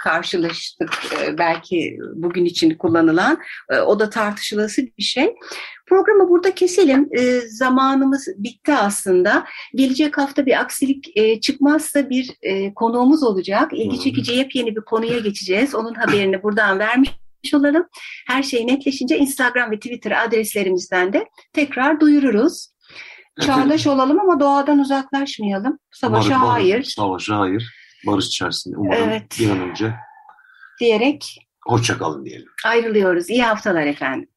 karşılaştık 0.04 0.90
e, 1.22 1.38
belki 1.38 1.98
bugün 2.16 2.46
için 2.46 2.78
kullanılan. 2.78 3.38
E, 3.70 3.78
o 3.78 4.00
da 4.00 4.10
tartışılası 4.10 4.82
bir 4.98 5.04
şey 5.04 5.36
Programı 5.86 6.30
burada 6.30 6.56
keselim. 6.56 7.10
E, 7.12 7.40
zamanımız 7.40 8.28
bitti 8.38 8.74
aslında. 8.74 9.46
Gelecek 9.76 10.18
hafta 10.18 10.46
bir 10.46 10.60
aksilik 10.60 11.18
e, 11.18 11.42
çıkmazsa 11.42 12.10
bir 12.10 12.32
e, 12.42 12.74
konuğumuz 12.74 13.24
olacak. 13.24 13.72
İlgi 13.74 14.00
çekici 14.00 14.34
yepyeni 14.34 14.76
bir 14.76 14.82
konuya 14.82 15.20
geçeceğiz. 15.20 15.76
Onun 15.76 15.94
haberini 15.94 16.44
buradan 16.44 16.80
vermiş 16.80 17.12
olalım. 17.54 17.88
Her 18.28 18.44
şey 18.44 18.68
netleşince 18.68 19.18
Instagram 19.18 19.72
ve 19.72 19.76
Twitter 19.76 20.26
adreslerimizden 20.26 21.14
de 21.14 21.30
tekrar 21.54 22.00
duyururuz. 22.00 22.76
Çağdaş 23.42 23.88
olalım 23.88 24.20
ama 24.20 24.40
doğadan 24.40 24.80
uzaklaşmayalım. 24.80 25.80
Savaşa 25.92 26.28
Umarım, 26.28 26.42
hayır. 26.42 26.84
Savaşa 26.84 27.40
hayır. 27.40 27.74
Barış 28.08 28.28
içerisinde 28.28 28.78
umarım 28.78 29.10
evet. 29.10 29.40
bir 29.40 29.50
an 29.50 29.70
önce. 29.70 29.94
Diyerek. 30.80 31.38
Hoşçakalın 31.68 32.26
diyelim. 32.26 32.48
Ayrılıyoruz. 32.66 33.30
İyi 33.30 33.44
haftalar 33.44 33.86
efendim. 33.86 34.30